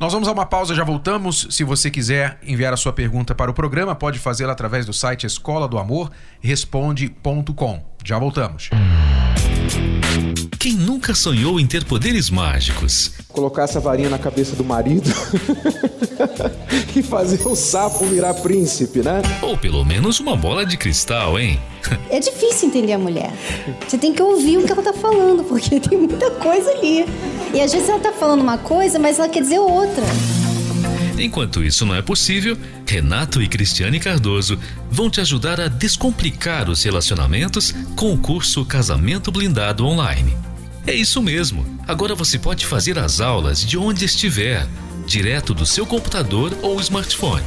Nós 0.00 0.12
vamos 0.12 0.28
a 0.28 0.32
uma 0.32 0.46
pausa, 0.46 0.74
já 0.74 0.84
voltamos. 0.84 1.46
Se 1.50 1.64
você 1.64 1.90
quiser 1.90 2.38
enviar 2.42 2.72
a 2.72 2.76
sua 2.76 2.92
pergunta 2.92 3.34
para 3.34 3.50
o 3.50 3.54
programa, 3.54 3.94
pode 3.94 4.18
fazê-la 4.18 4.52
através 4.52 4.86
do 4.86 4.92
site 4.92 5.26
escola 5.26 5.68
do 5.68 5.78
amor 5.78 6.10
responde.com. 6.40 7.84
Já 8.04 8.18
voltamos. 8.18 8.70
Quem 10.58 10.74
nunca 10.74 11.12
sonhou 11.12 11.58
em 11.58 11.66
ter 11.66 11.84
poderes 11.84 12.30
mágicos? 12.30 13.14
Colocar 13.28 13.64
essa 13.64 13.80
varinha 13.80 14.08
na 14.08 14.18
cabeça 14.18 14.54
do 14.54 14.62
marido 14.62 15.10
e 16.94 17.02
fazer 17.02 17.44
o 17.46 17.56
sapo 17.56 18.04
virar 18.06 18.34
príncipe, 18.34 19.00
né? 19.00 19.22
Ou 19.42 19.58
pelo 19.58 19.84
menos 19.84 20.20
uma 20.20 20.36
bola 20.36 20.64
de 20.64 20.76
cristal, 20.76 21.36
hein? 21.36 21.58
É 22.08 22.20
difícil 22.20 22.68
entender 22.68 22.92
a 22.92 22.98
mulher. 22.98 23.32
Você 23.88 23.98
tem 23.98 24.12
que 24.12 24.22
ouvir 24.22 24.58
o 24.58 24.64
que 24.64 24.70
ela 24.70 24.82
tá 24.82 24.92
falando, 24.92 25.42
porque 25.42 25.80
tem 25.80 25.98
muita 25.98 26.30
coisa 26.30 26.70
ali. 26.70 27.06
E 27.54 27.60
às 27.60 27.72
vezes 27.72 27.88
ela 27.88 27.98
tá 27.98 28.12
falando 28.12 28.40
uma 28.40 28.58
coisa, 28.58 28.98
mas 28.98 29.18
ela 29.18 29.28
quer 29.28 29.42
dizer 29.42 29.58
outra. 29.58 30.04
Enquanto 31.18 31.62
isso 31.62 31.84
não 31.84 31.94
é 31.94 32.00
possível, 32.00 32.56
Renato 32.86 33.42
e 33.42 33.46
Cristiane 33.46 34.00
Cardoso 34.00 34.58
vão 34.90 35.10
te 35.10 35.20
ajudar 35.20 35.60
a 35.60 35.68
descomplicar 35.68 36.68
os 36.68 36.82
relacionamentos 36.82 37.72
com 37.94 38.12
o 38.12 38.18
curso 38.18 38.64
Casamento 38.64 39.30
Blindado 39.30 39.86
Online. 39.86 40.36
É 40.86 40.94
isso 40.94 41.22
mesmo. 41.22 41.64
Agora 41.86 42.14
você 42.14 42.38
pode 42.38 42.66
fazer 42.66 42.98
as 42.98 43.20
aulas 43.20 43.64
de 43.64 43.78
onde 43.78 44.04
estiver, 44.04 44.66
direto 45.06 45.54
do 45.54 45.64
seu 45.64 45.86
computador 45.86 46.56
ou 46.62 46.80
smartphone. 46.80 47.44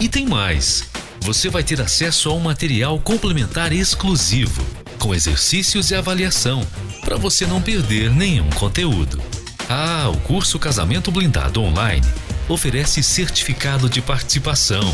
E 0.00 0.08
tem 0.08 0.26
mais. 0.26 0.84
Você 1.20 1.48
vai 1.48 1.62
ter 1.62 1.80
acesso 1.80 2.28
a 2.28 2.34
um 2.34 2.40
material 2.40 2.98
complementar 2.98 3.72
exclusivo, 3.72 4.66
com 4.98 5.14
exercícios 5.14 5.92
e 5.92 5.94
avaliação, 5.94 6.66
para 7.04 7.16
você 7.16 7.46
não 7.46 7.62
perder 7.62 8.10
nenhum 8.10 8.50
conteúdo. 8.50 9.22
Ah, 9.74 10.10
o 10.10 10.20
curso 10.20 10.58
Casamento 10.58 11.10
Blindado 11.10 11.62
Online 11.62 12.06
oferece 12.46 13.02
certificado 13.02 13.88
de 13.88 14.02
participação. 14.02 14.92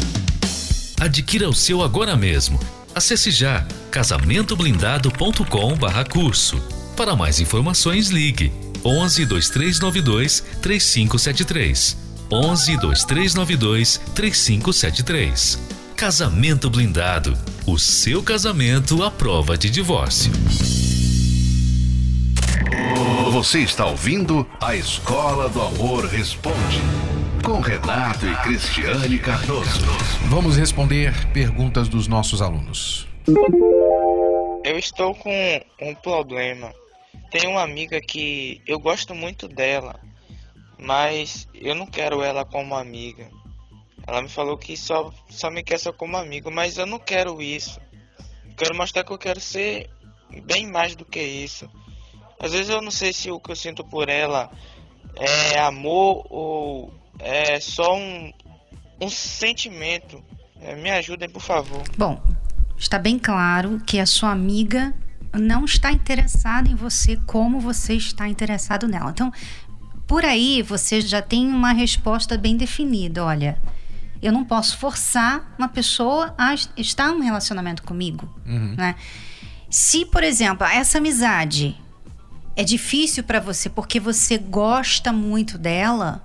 Adquira 1.00 1.48
o 1.48 1.52
seu 1.52 1.82
agora 1.82 2.14
mesmo. 2.14 2.60
Acesse 2.94 3.32
já 3.32 3.66
casamentoblindado.com/curso. 3.90 6.62
Para 6.96 7.16
mais 7.16 7.40
informações, 7.40 8.10
ligue 8.10 8.52
11 8.84 9.26
2392 9.26 10.44
3573. 10.62 11.96
11 12.30 12.76
2392 12.76 14.00
3573. 14.14 15.58
Casamento 15.96 16.70
Blindado. 16.70 17.36
O 17.66 17.80
seu 17.80 18.22
casamento 18.22 19.02
à 19.02 19.10
prova 19.10 19.58
de 19.58 19.70
divórcio. 19.70 20.30
Você 23.38 23.60
está 23.60 23.86
ouvindo 23.86 24.44
a 24.60 24.74
Escola 24.74 25.48
do 25.48 25.62
Amor 25.62 26.04
Responde 26.06 26.80
com 27.46 27.60
Renato 27.60 28.26
e 28.26 28.34
Cristiane 28.42 29.16
Cardoso. 29.16 29.86
Vamos 30.28 30.56
responder 30.56 31.14
perguntas 31.32 31.88
dos 31.88 32.08
nossos 32.08 32.42
alunos. 32.42 33.06
Eu 34.64 34.76
estou 34.76 35.14
com 35.14 35.64
um 35.80 35.94
problema. 35.94 36.74
Tenho 37.30 37.52
uma 37.52 37.62
amiga 37.62 38.00
que 38.00 38.60
eu 38.66 38.80
gosto 38.80 39.14
muito 39.14 39.46
dela, 39.46 40.00
mas 40.76 41.46
eu 41.54 41.76
não 41.76 41.86
quero 41.86 42.24
ela 42.24 42.44
como 42.44 42.74
amiga. 42.74 43.30
Ela 44.04 44.20
me 44.20 44.28
falou 44.28 44.58
que 44.58 44.76
só, 44.76 45.12
só 45.30 45.48
me 45.48 45.62
quer 45.62 45.78
só 45.78 45.92
como 45.92 46.16
amigo, 46.16 46.50
mas 46.50 46.76
eu 46.76 46.86
não 46.86 46.98
quero 46.98 47.40
isso. 47.40 47.80
quero 48.56 48.76
mostrar 48.76 49.04
que 49.04 49.12
eu 49.12 49.18
quero 49.18 49.38
ser 49.38 49.88
bem 50.44 50.66
mais 50.66 50.96
do 50.96 51.04
que 51.04 51.22
isso. 51.22 51.70
Às 52.40 52.52
vezes 52.52 52.68
eu 52.68 52.80
não 52.80 52.90
sei 52.90 53.12
se 53.12 53.30
o 53.30 53.40
que 53.40 53.50
eu 53.50 53.56
sinto 53.56 53.84
por 53.84 54.08
ela 54.08 54.50
é 55.16 55.58
amor 55.58 56.26
ou 56.30 56.94
é 57.18 57.58
só 57.60 57.96
um, 57.96 58.32
um 59.00 59.08
sentimento. 59.08 60.22
É, 60.60 60.74
me 60.74 60.90
ajudem, 60.90 61.28
por 61.28 61.42
favor. 61.42 61.82
Bom, 61.96 62.20
está 62.76 62.98
bem 62.98 63.18
claro 63.18 63.80
que 63.86 63.98
a 63.98 64.06
sua 64.06 64.30
amiga 64.30 64.94
não 65.32 65.64
está 65.64 65.92
interessada 65.92 66.68
em 66.68 66.74
você 66.74 67.16
como 67.26 67.60
você 67.60 67.94
está 67.94 68.28
interessado 68.28 68.88
nela. 68.88 69.10
Então, 69.10 69.32
por 70.06 70.24
aí 70.24 70.62
você 70.62 71.00
já 71.00 71.20
tem 71.20 71.46
uma 71.46 71.72
resposta 71.72 72.36
bem 72.36 72.56
definida. 72.56 73.24
Olha, 73.24 73.60
eu 74.22 74.32
não 74.32 74.44
posso 74.44 74.78
forçar 74.78 75.54
uma 75.58 75.68
pessoa 75.68 76.34
a 76.36 76.54
estar 76.76 77.08
num 77.08 77.20
relacionamento 77.20 77.82
comigo, 77.82 78.28
uhum. 78.46 78.74
né? 78.76 78.94
Se, 79.70 80.06
por 80.06 80.24
exemplo, 80.24 80.66
essa 80.66 80.98
amizade 80.98 81.76
é 82.58 82.64
difícil 82.64 83.22
para 83.22 83.38
você 83.38 83.68
porque 83.68 84.00
você 84.00 84.36
gosta 84.36 85.12
muito 85.12 85.56
dela, 85.56 86.24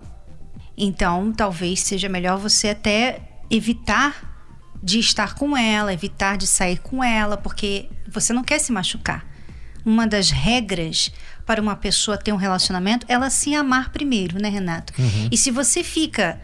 então 0.75 1.31
talvez 1.31 1.81
seja 1.81 2.09
melhor 2.09 2.39
você 2.39 2.69
até 2.69 3.21
evitar 3.51 4.33
de 4.81 4.97
estar 4.97 5.35
com 5.35 5.55
ela, 5.55 5.93
evitar 5.93 6.35
de 6.35 6.47
sair 6.47 6.79
com 6.79 7.03
ela, 7.03 7.37
porque 7.37 7.87
você 8.11 8.33
não 8.33 8.43
quer 8.43 8.57
se 8.57 8.71
machucar. 8.71 9.23
Uma 9.85 10.07
das 10.07 10.31
regras 10.31 11.11
para 11.45 11.61
uma 11.61 11.75
pessoa 11.75 12.17
ter 12.17 12.33
um 12.33 12.37
relacionamento, 12.37 13.05
ela 13.07 13.29
se 13.29 13.53
amar 13.53 13.91
primeiro, 13.91 14.41
né, 14.41 14.49
Renato? 14.49 14.91
Uhum. 14.97 15.29
E 15.31 15.37
se 15.37 15.51
você 15.51 15.83
fica 15.83 16.41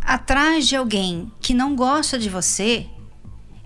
atrás 0.00 0.66
de 0.66 0.76
alguém 0.76 1.30
que 1.42 1.52
não 1.52 1.76
gosta 1.76 2.18
de 2.18 2.30
você, 2.30 2.86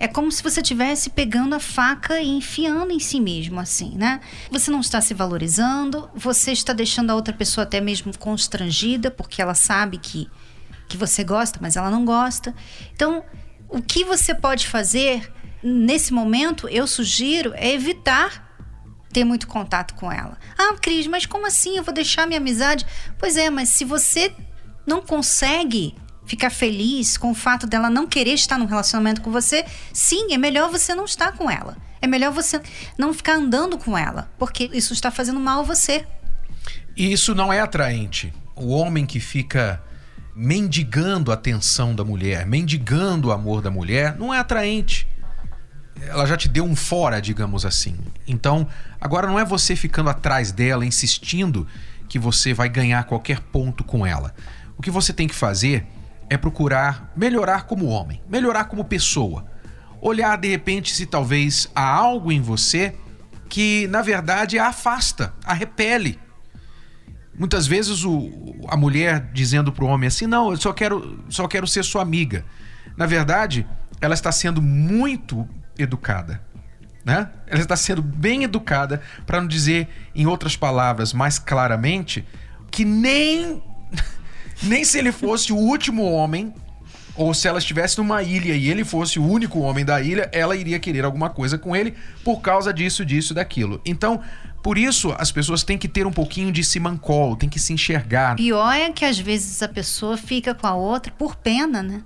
é 0.00 0.07
como 0.07 0.31
se 0.31 0.43
você 0.43 0.61
estivesse 0.61 1.11
pegando 1.11 1.55
a 1.55 1.61
faca 1.61 2.21
e 2.21 2.28
enfiando 2.28 2.93
em 2.93 3.00
si 3.00 3.21
mesmo, 3.21 3.59
assim, 3.59 3.97
né? 3.97 4.21
Você 4.50 4.71
não 4.71 4.81
está 4.81 5.00
se 5.00 5.12
valorizando, 5.12 6.09
você 6.14 6.52
está 6.52 6.73
deixando 6.73 7.11
a 7.11 7.14
outra 7.14 7.35
pessoa 7.35 7.64
até 7.64 7.81
mesmo 7.81 8.17
constrangida, 8.17 9.11
porque 9.11 9.43
ela 9.43 9.55
sabe 9.55 9.99
que, 9.99 10.28
que 10.88 10.97
você 10.97 11.25
gosta, 11.25 11.59
mas 11.61 11.76
ela 11.76 11.90
não 11.90 12.05
gosta. 12.05 12.55
Então, 12.93 13.25
o 13.69 13.83
que 13.83 14.05
você 14.05 14.35
pode 14.35 14.69
fazer 14.69 15.33
nesse 15.62 16.12
momento, 16.12 16.69
eu 16.69 16.87
sugiro, 16.87 17.52
é 17.57 17.73
evitar 17.73 18.47
ter 19.12 19.25
muito 19.25 19.49
contato 19.49 19.95
com 19.95 20.12
ela. 20.12 20.38
Ah, 20.57 20.75
Cris, 20.81 21.07
mas 21.07 21.26
como 21.26 21.47
assim? 21.47 21.76
Eu 21.76 21.83
vou 21.83 21.95
deixar 21.95 22.26
minha 22.26 22.38
amizade? 22.38 22.87
Pois 23.19 23.37
é, 23.37 23.50
mas 23.50 23.71
se 23.71 23.85
você 23.85 24.33
não 24.87 25.02
consegue 25.02 25.95
ficar 26.28 26.50
feliz 26.50 27.16
com 27.16 27.30
o 27.30 27.35
fato 27.35 27.66
dela 27.66 27.88
não 27.88 28.06
querer 28.06 28.35
estar 28.35 28.58
num 28.58 28.66
relacionamento 28.66 29.23
com 29.23 29.32
você, 29.32 29.64
sim, 29.92 30.32
é 30.32 30.38
melhor 30.38 30.70
você 30.70 30.94
não 30.94 31.06
estar 31.06 31.32
com 31.32 31.50
ela. 31.50 31.76
É 32.00 32.06
melhor 32.06 32.30
você 32.30 32.61
não 32.97 33.14
ficar 33.14 33.37
andando 33.37 33.78
com 33.78 33.97
ela, 33.97 34.30
porque 34.38 34.70
isso 34.73 34.92
está 34.92 35.11
fazendo 35.11 35.40
mal 35.40 35.61
a 35.61 35.64
você. 35.64 36.06
E 36.94 37.11
isso 37.11 37.35
não 37.35 37.50
é 37.50 37.61
atraente. 37.61 38.32
O 38.54 38.68
homem 38.68 39.06
que 39.06 39.18
fica 39.18 39.82
mendigando 40.37 41.32
a 41.32 41.35
atenção 41.35 41.94
da 41.94 42.04
mulher, 42.04 42.47
mendigando 42.47 43.28
o 43.28 43.32
amor 43.32 43.62
da 43.62 43.70
mulher, 43.70 44.14
não 44.16 44.32
é 44.32 44.38
atraente. 44.38 45.08
Ela 46.00 46.26
já 46.26 46.37
te 46.37 46.49
deu 46.49 46.64
um 46.64 46.76
fora, 46.76 47.20
digamos 47.20 47.64
assim. 47.64 47.97
Então, 48.26 48.68
agora 49.00 49.26
não 49.26 49.38
é 49.38 49.44
você 49.44 49.75
ficando 49.75 50.11
atrás 50.11 50.52
dela, 50.52 50.85
insistindo 50.85 51.66
que 52.08 52.18
você 52.18 52.52
vai 52.52 52.68
ganhar 52.68 53.04
qualquer 53.04 53.40
ponto 53.40 53.82
com 53.82 54.06
ela. 54.06 54.35
O 54.76 54.82
que 54.82 54.90
você 54.90 55.12
tem 55.12 55.26
que 55.26 55.35
fazer 55.35 55.85
é 56.30 56.37
procurar 56.37 57.12
melhorar 57.16 57.64
como 57.66 57.87
homem, 57.87 58.23
melhorar 58.28 58.64
como 58.64 58.85
pessoa. 58.85 59.47
Olhar 60.00 60.37
de 60.37 60.49
repente 60.49 60.94
se 60.94 61.06
talvez 61.06 61.68
há 61.75 61.88
algo 61.88 62.30
em 62.30 62.40
você 62.40 62.94
que 63.49 63.87
na 63.88 64.02
verdade 64.02 64.58
a 64.58 64.68
afasta, 64.68 65.35
a 65.44 65.54
repele 65.54 66.18
Muitas 67.38 67.68
vezes 67.68 68.04
o, 68.04 68.32
a 68.66 68.76
mulher 68.76 69.30
dizendo 69.32 69.73
para 69.73 69.85
o 69.85 69.88
homem 69.88 70.08
assim: 70.08 70.26
não, 70.26 70.50
eu 70.50 70.56
só 70.56 70.73
quero, 70.73 71.25
só 71.28 71.47
quero 71.47 71.68
ser 71.68 71.85
sua 71.85 72.02
amiga. 72.02 72.44
Na 72.97 73.06
verdade, 73.06 73.64
ela 74.00 74.12
está 74.12 74.32
sendo 74.32 74.61
muito 74.61 75.49
educada. 75.78 76.42
Né? 77.04 77.30
Ela 77.47 77.61
está 77.61 77.76
sendo 77.76 78.02
bem 78.02 78.42
educada, 78.42 79.00
para 79.25 79.40
não 79.40 79.47
dizer, 79.47 79.88
em 80.14 80.26
outras 80.26 80.56
palavras, 80.56 81.12
mais 81.12 81.38
claramente, 81.38 82.26
que 82.73 82.85
nem, 82.85 83.62
nem 84.62 84.85
se 84.85 84.99
ele 84.99 85.12
fosse 85.12 85.53
o 85.53 85.57
último 85.57 86.11
homem, 86.11 86.53
ou 87.19 87.35
se 87.35 87.49
ela 87.49 87.59
estivesse 87.59 87.99
numa 87.99 88.23
ilha 88.23 88.55
e 88.55 88.69
ele 88.69 88.85
fosse 88.85 89.19
o 89.19 89.27
único 89.27 89.59
homem 89.59 89.85
da 89.85 90.00
ilha, 90.00 90.31
ela 90.33 90.55
iria 90.55 90.79
querer 90.79 91.05
alguma 91.05 91.29
coisa 91.29 91.59
com 91.59 91.75
ele 91.75 91.95
por 92.23 92.41
causa 92.41 92.73
disso, 92.73 93.05
disso, 93.05 93.35
daquilo. 93.35 93.81
Então, 93.85 94.21
por 94.62 94.79
isso, 94.79 95.12
as 95.19 95.33
pessoas 95.33 95.65
têm 95.65 95.77
que 95.77 95.88
ter 95.88 96.07
um 96.07 96.12
pouquinho 96.12 96.53
de 96.53 96.62
simancol, 96.62 97.37
tem 97.37 97.49
que 97.49 97.59
se 97.59 97.73
enxergar. 97.73 98.37
Pior 98.37 98.73
é 98.73 98.91
que 98.93 99.05
às 99.05 99.19
vezes 99.19 99.62
a 99.62 99.69
pessoa 99.69 100.17
fica 100.17 100.55
com 100.55 100.67
a 100.67 100.75
outra 100.75 101.12
por 101.12 101.35
pena, 101.35 101.83
né? 101.83 102.03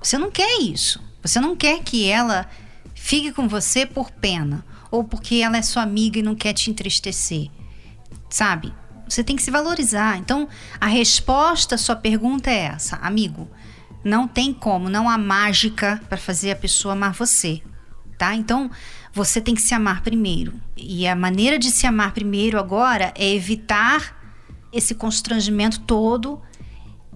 Você 0.00 0.16
não 0.18 0.30
quer 0.30 0.60
isso. 0.60 1.02
Você 1.20 1.40
não 1.40 1.56
quer 1.56 1.82
que 1.82 2.08
ela 2.08 2.46
fique 2.94 3.32
com 3.32 3.48
você 3.48 3.84
por 3.84 4.10
pena 4.10 4.64
ou 4.90 5.02
porque 5.02 5.36
ela 5.36 5.56
é 5.56 5.62
sua 5.62 5.82
amiga 5.82 6.18
e 6.18 6.22
não 6.22 6.34
quer 6.34 6.52
te 6.52 6.70
entristecer. 6.70 7.48
Sabe? 8.30 8.72
Você 9.08 9.22
tem 9.22 9.36
que 9.36 9.42
se 9.42 9.50
valorizar. 9.50 10.16
Então, 10.18 10.48
a 10.80 10.86
resposta 10.86 11.74
à 11.74 11.78
sua 11.78 11.96
pergunta 11.96 12.50
é 12.50 12.66
essa, 12.66 12.96
amigo. 12.96 13.48
Não 14.02 14.28
tem 14.28 14.52
como, 14.52 14.88
não 14.88 15.08
há 15.08 15.16
mágica 15.16 16.00
para 16.08 16.18
fazer 16.18 16.50
a 16.50 16.56
pessoa 16.56 16.92
amar 16.92 17.14
você, 17.14 17.62
tá? 18.18 18.34
Então, 18.34 18.70
você 19.12 19.40
tem 19.40 19.54
que 19.54 19.62
se 19.62 19.74
amar 19.74 20.02
primeiro. 20.02 20.60
E 20.76 21.06
a 21.06 21.16
maneira 21.16 21.58
de 21.58 21.70
se 21.70 21.86
amar 21.86 22.12
primeiro 22.12 22.58
agora 22.58 23.14
é 23.16 23.32
evitar 23.32 24.22
esse 24.72 24.94
constrangimento 24.94 25.80
todo 25.80 26.42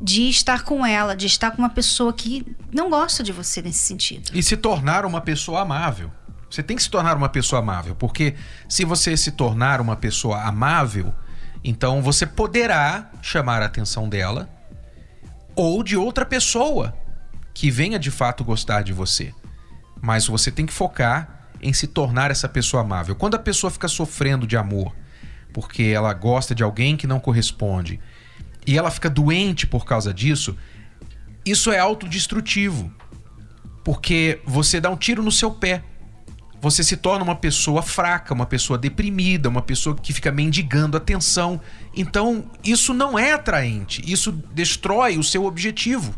de 0.01 0.29
estar 0.29 0.63
com 0.63 0.87
ela, 0.87 1.17
de 1.17 1.27
estar 1.27 1.51
com 1.51 1.59
uma 1.59 1.69
pessoa 1.69 2.13
que 2.13 2.47
não 2.73 2.89
gosta 2.89 3.23
de 3.23 3.33
você 3.33 3.61
nesse 3.61 3.81
sentido. 3.81 4.31
E 4.33 4.43
se 4.43 4.57
tornar 4.57 5.05
uma 5.05 5.21
pessoa 5.21 5.61
amável. 5.61 6.11
Você 6.51 6.63
tem 6.63 6.77
que 6.77 6.83
se 6.83 6.89
tornar 6.89 7.17
uma 7.17 7.29
pessoa 7.29 7.61
amável, 7.61 7.95
porque 7.95 8.35
se 8.69 8.85
você 8.85 9.17
se 9.17 9.33
tornar 9.33 9.81
uma 9.81 9.97
pessoa 9.97 10.43
amável, 10.45 11.13
então 11.63 12.03
você 12.03 12.27
poderá 12.27 13.11
chamar 13.23 13.63
a 13.63 13.67
atenção 13.67 14.09
dela 14.09 14.49
ou 15.55 15.83
de 15.83 15.97
outra 15.97 16.25
pessoa 16.25 16.97
que 17.53 17.71
venha 17.71 17.99
de 17.99 18.11
fato 18.11 18.45
gostar 18.45 18.83
de 18.83 18.93
você. 18.93 19.35
Mas 20.01 20.27
você 20.27 20.51
tem 20.51 20.65
que 20.65 20.73
focar 20.73 21.49
em 21.61 21.73
se 21.73 21.89
tornar 21.89 22.31
essa 22.31 22.49
pessoa 22.49 22.83
amável. 22.83 23.17
Quando 23.17 23.35
a 23.35 23.39
pessoa 23.39 23.71
fica 23.71 23.89
sofrendo 23.89 24.47
de 24.47 24.57
amor 24.57 24.95
porque 25.53 25.83
ela 25.83 26.13
gosta 26.15 26.55
de 26.55 26.63
alguém 26.63 26.97
que 26.97 27.07
não 27.07 27.19
corresponde 27.19 27.99
e 28.67 28.79
ela 28.79 28.91
fica 28.91 29.11
doente 29.11 29.67
por 29.67 29.85
causa 29.85 30.15
disso, 30.15 30.57
isso 31.45 31.73
é 31.73 31.79
autodestrutivo. 31.79 32.93
Porque 33.83 34.41
você 34.45 34.81
dá 34.81 34.91
um 34.91 34.97
tiro 34.97 35.23
no 35.23 35.33
seu 35.33 35.51
pé 35.51 35.83
você 36.61 36.83
se 36.83 36.97
torna 36.97 37.25
uma 37.25 37.37
pessoa 37.37 37.83
fraca, 37.83 38.35
uma 38.35 38.47
pessoa 38.47 38.79
deprimida, 38.79 39.49
uma 39.49 39.63
pessoa 39.63 39.95
que 39.95 40.13
fica 40.13 40.33
mendigando 40.33 40.97
atenção. 40.97 41.61
Então, 41.95 42.51
isso 42.65 42.93
não 42.93 43.19
é 43.19 43.33
atraente. 43.33 44.03
Isso 44.11 44.33
destrói 44.33 45.19
o 45.19 45.23
seu 45.23 45.45
objetivo, 45.45 46.15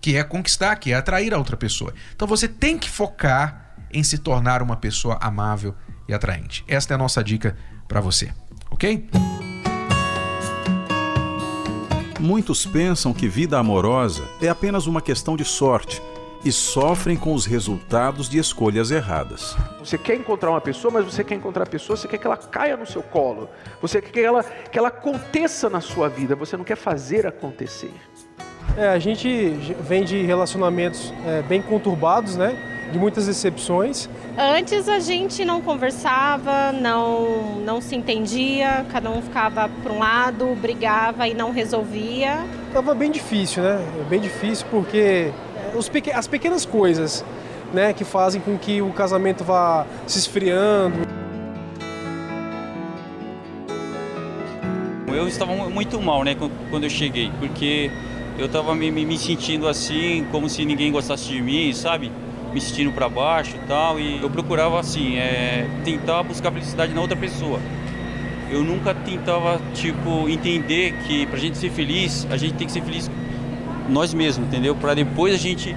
que 0.00 0.16
é 0.16 0.24
conquistar, 0.24 0.76
que 0.76 0.92
é 0.92 0.94
atrair 0.94 1.34
a 1.34 1.38
outra 1.38 1.56
pessoa. 1.56 1.92
Então, 2.14 2.26
você 2.26 2.48
tem 2.48 2.78
que 2.78 2.88
focar 2.88 3.76
em 3.92 4.02
se 4.02 4.18
tornar 4.18 4.62
uma 4.62 4.76
pessoa 4.76 5.18
amável 5.20 5.74
e 6.08 6.14
atraente. 6.14 6.64
Esta 6.66 6.94
é 6.94 6.96
a 6.96 6.98
nossa 6.98 7.22
dica 7.22 7.56
para 7.86 8.00
você, 8.00 8.32
ok? 8.70 9.08
Muitos 12.18 12.66
pensam 12.66 13.14
que 13.14 13.28
vida 13.28 13.58
amorosa 13.58 14.28
é 14.42 14.48
apenas 14.48 14.86
uma 14.86 15.00
questão 15.00 15.36
de 15.36 15.44
sorte 15.44 16.02
e 16.44 16.52
sofrem 16.52 17.16
com 17.16 17.34
os 17.34 17.44
resultados 17.44 18.28
de 18.28 18.38
escolhas 18.38 18.90
erradas. 18.90 19.56
Você 19.80 19.98
quer 19.98 20.14
encontrar 20.14 20.50
uma 20.50 20.60
pessoa, 20.60 20.92
mas 20.92 21.04
você 21.04 21.24
quer 21.24 21.34
encontrar 21.34 21.64
a 21.64 21.66
pessoa, 21.66 21.96
você 21.96 22.06
quer 22.06 22.18
que 22.18 22.26
ela 22.26 22.36
caia 22.36 22.76
no 22.76 22.86
seu 22.86 23.02
colo. 23.02 23.48
Você 23.82 24.00
quer 24.00 24.10
que 24.10 24.20
ela, 24.20 24.44
que 24.44 24.78
ela 24.78 24.88
aconteça 24.88 25.68
na 25.68 25.80
sua 25.80 26.08
vida, 26.08 26.36
você 26.36 26.56
não 26.56 26.64
quer 26.64 26.76
fazer 26.76 27.26
acontecer. 27.26 27.92
É, 28.76 28.88
a 28.88 28.98
gente 28.98 29.50
vem 29.80 30.04
de 30.04 30.22
relacionamentos 30.22 31.12
é, 31.26 31.42
bem 31.42 31.60
conturbados, 31.60 32.36
né? 32.36 32.56
De 32.92 32.98
muitas 32.98 33.26
decepções. 33.26 34.08
Antes 34.36 34.88
a 34.88 34.98
gente 34.98 35.44
não 35.44 35.60
conversava, 35.60 36.72
não, 36.72 37.56
não 37.56 37.80
se 37.80 37.96
entendia, 37.96 38.86
cada 38.90 39.10
um 39.10 39.20
ficava 39.20 39.68
para 39.82 39.92
um 39.92 39.98
lado, 39.98 40.54
brigava 40.54 41.26
e 41.26 41.34
não 41.34 41.50
resolvia. 41.50 42.46
Tava 42.72 42.94
bem 42.94 43.10
difícil, 43.10 43.62
né? 43.62 43.78
Bem 44.08 44.20
difícil 44.20 44.66
porque 44.70 45.32
as 46.14 46.26
pequenas 46.26 46.64
coisas 46.64 47.24
né, 47.72 47.92
que 47.92 48.04
fazem 48.04 48.40
com 48.40 48.56
que 48.56 48.80
o 48.80 48.92
casamento 48.92 49.44
vá 49.44 49.86
se 50.06 50.18
esfriando. 50.18 51.06
Eu 55.08 55.26
estava 55.26 55.52
muito 55.68 56.00
mal 56.00 56.22
né, 56.22 56.36
quando 56.70 56.84
eu 56.84 56.90
cheguei, 56.90 57.30
porque 57.38 57.90
eu 58.38 58.46
estava 58.46 58.74
me, 58.74 58.90
me, 58.90 59.18
sentindo 59.18 59.66
assim, 59.66 60.24
como 60.30 60.48
se 60.48 60.64
ninguém 60.64 60.92
gostasse 60.92 61.26
de 61.28 61.42
mim, 61.42 61.72
sabe? 61.72 62.12
Me 62.52 62.60
sentindo 62.60 62.92
para 62.92 63.08
baixo 63.08 63.56
e 63.56 63.66
tal. 63.66 63.98
E 63.98 64.22
eu 64.22 64.30
procurava, 64.30 64.78
assim, 64.78 65.16
é, 65.16 65.66
tentar 65.84 66.22
buscar 66.22 66.52
felicidade 66.52 66.94
na 66.94 67.00
outra 67.00 67.16
pessoa. 67.16 67.58
Eu 68.50 68.62
nunca 68.62 68.94
tentava, 68.94 69.60
tipo, 69.74 70.28
entender 70.28 70.94
que 71.06 71.26
pra 71.26 71.38
gente 71.38 71.58
ser 71.58 71.70
feliz, 71.70 72.26
a 72.30 72.36
gente 72.36 72.54
tem 72.54 72.66
que 72.66 72.72
ser 72.72 72.82
feliz 72.82 73.10
nós 73.88 74.12
mesmos, 74.12 74.46
entendeu? 74.46 74.74
Para 74.74 74.94
depois 74.94 75.34
a 75.34 75.38
gente 75.38 75.74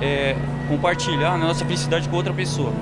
é, 0.00 0.34
compartilhar 0.68 1.34
a 1.34 1.38
nossa 1.38 1.64
felicidade 1.64 2.08
com 2.08 2.16
outra 2.16 2.32
pessoa. 2.32 2.72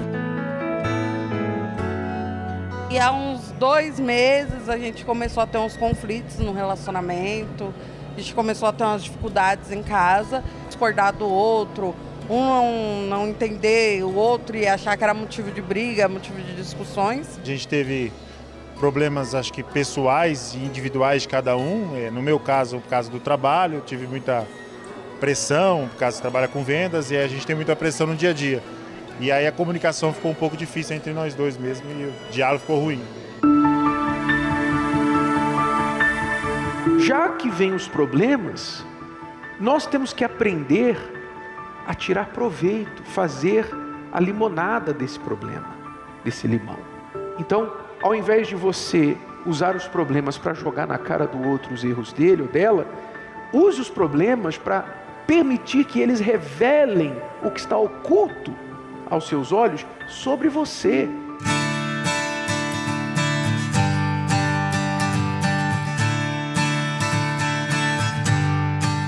E 2.90 2.98
há 2.98 3.12
uns 3.12 3.52
dois 3.58 4.00
meses 4.00 4.68
a 4.68 4.78
gente 4.78 5.04
começou 5.04 5.42
a 5.42 5.46
ter 5.46 5.58
uns 5.58 5.76
conflitos 5.76 6.38
no 6.38 6.52
relacionamento, 6.52 7.74
a 8.16 8.20
gente 8.20 8.34
começou 8.34 8.68
a 8.68 8.72
ter 8.72 8.84
umas 8.84 9.04
dificuldades 9.04 9.70
em 9.70 9.82
casa, 9.82 10.42
discordar 10.68 11.12
do 11.12 11.28
outro, 11.28 11.94
um 12.30 12.40
não, 12.40 13.02
não 13.08 13.28
entender 13.28 14.02
o 14.02 14.14
outro 14.14 14.56
e 14.56 14.66
achar 14.66 14.96
que 14.96 15.04
era 15.04 15.14
motivo 15.14 15.50
de 15.50 15.60
briga, 15.60 16.08
motivo 16.08 16.40
de 16.40 16.54
discussões. 16.54 17.38
A 17.42 17.44
gente 17.44 17.66
teve 17.68 18.12
problemas, 18.78 19.34
acho 19.34 19.52
que 19.52 19.62
pessoais 19.62 20.54
e 20.54 20.58
individuais 20.58 21.22
de 21.22 21.28
cada 21.28 21.56
um. 21.56 21.96
É, 21.96 22.10
no 22.10 22.22
meu 22.22 22.38
caso, 22.38 22.78
por 22.78 22.88
causa 22.88 23.10
do 23.10 23.20
trabalho, 23.20 23.76
eu 23.76 23.80
tive 23.80 24.06
muita 24.06 24.46
pressão, 25.18 25.88
por 25.90 25.98
causa 25.98 26.16
que 26.16 26.22
trabalha 26.22 26.48
com 26.48 26.62
vendas 26.62 27.10
e 27.10 27.16
a 27.16 27.26
gente 27.26 27.46
tem 27.46 27.56
muita 27.56 27.74
pressão 27.76 28.06
no 28.06 28.14
dia 28.14 28.30
a 28.30 28.32
dia. 28.32 28.62
E 29.20 29.32
aí 29.32 29.46
a 29.46 29.52
comunicação 29.52 30.12
ficou 30.12 30.30
um 30.30 30.34
pouco 30.34 30.56
difícil 30.56 30.96
entre 30.96 31.12
nós 31.12 31.34
dois 31.34 31.56
mesmo 31.56 31.86
e 31.90 32.04
o 32.04 32.12
diálogo 32.30 32.60
ficou 32.60 32.78
ruim. 32.78 33.02
Já 37.00 37.30
que 37.30 37.50
vem 37.50 37.74
os 37.74 37.88
problemas, 37.88 38.84
nós 39.58 39.86
temos 39.86 40.12
que 40.12 40.22
aprender 40.24 40.96
a 41.86 41.94
tirar 41.94 42.26
proveito, 42.26 43.02
fazer 43.02 43.66
a 44.12 44.20
limonada 44.20 44.92
desse 44.92 45.18
problema, 45.18 45.74
desse 46.24 46.46
limão. 46.46 46.78
Então, 47.38 47.72
ao 48.02 48.14
invés 48.14 48.46
de 48.46 48.54
você 48.54 49.16
usar 49.46 49.74
os 49.74 49.88
problemas 49.88 50.36
para 50.36 50.54
jogar 50.54 50.86
na 50.86 50.98
cara 50.98 51.26
do 51.26 51.48
outro 51.48 51.72
os 51.72 51.82
erros 51.82 52.12
dele 52.12 52.42
ou 52.42 52.48
dela, 52.48 52.86
use 53.52 53.80
os 53.80 53.88
problemas 53.88 54.58
para 54.58 54.84
permitir 55.28 55.84
que 55.84 56.00
eles 56.00 56.20
revelem 56.20 57.14
o 57.44 57.50
que 57.50 57.60
está 57.60 57.76
oculto 57.76 58.56
aos 59.10 59.28
seus 59.28 59.52
olhos 59.52 59.84
sobre 60.08 60.48
você. 60.48 61.06